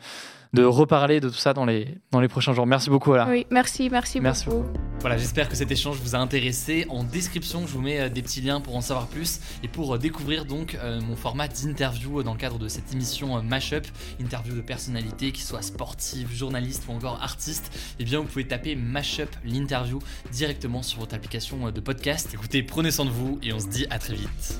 de 0.53 0.63
reparler 0.63 1.19
de 1.19 1.29
tout 1.29 1.35
ça 1.35 1.53
dans 1.53 1.65
les, 1.65 1.95
dans 2.11 2.19
les 2.19 2.27
prochains 2.27 2.53
jours. 2.53 2.67
Merci 2.67 2.89
beaucoup. 2.89 3.11
Voilà. 3.11 3.27
Oui, 3.29 3.47
merci, 3.49 3.89
merci, 3.89 4.19
merci 4.19 4.45
beaucoup. 4.45 4.65
Voilà, 4.99 5.17
j'espère 5.17 5.47
que 5.47 5.55
cet 5.55 5.71
échange 5.71 5.97
vous 5.97 6.15
a 6.15 6.17
intéressé. 6.17 6.85
En 6.89 7.03
description, 7.03 7.65
je 7.65 7.73
vous 7.73 7.81
mets 7.81 7.99
euh, 7.99 8.09
des 8.09 8.21
petits 8.21 8.41
liens 8.41 8.59
pour 8.59 8.75
en 8.75 8.81
savoir 8.81 9.07
plus 9.07 9.39
et 9.63 9.67
pour 9.67 9.95
euh, 9.95 9.97
découvrir 9.97 10.45
donc 10.45 10.77
mon 11.07 11.15
format 11.15 11.47
d'interview 11.47 12.23
dans 12.23 12.33
le 12.33 12.39
cadre 12.39 12.59
de 12.59 12.67
cette 12.67 12.91
émission 12.93 13.41
Mashup, 13.41 13.85
interview 14.19 14.53
de 14.53 14.61
personnalités 14.61 15.31
qui 15.31 15.41
soient 15.41 15.61
sportives, 15.61 16.33
journalistes 16.33 16.85
ou 16.89 16.91
encore 16.91 17.19
artistes. 17.21 17.95
Eh 17.99 18.03
bien, 18.03 18.19
vous 18.19 18.25
pouvez 18.25 18.47
taper 18.47 18.75
Mashup 18.75 19.29
l'interview 19.45 19.99
directement 20.31 20.83
sur 20.83 20.99
votre 20.99 21.15
application 21.15 21.71
de 21.71 21.79
podcast. 21.79 22.33
Écoutez, 22.33 22.63
prenez 22.63 22.91
soin 22.91 23.05
de 23.05 23.11
vous 23.11 23.39
et 23.41 23.53
on 23.53 23.59
se 23.59 23.67
dit 23.67 23.85
à 23.89 23.99
très 23.99 24.15
vite. 24.15 24.59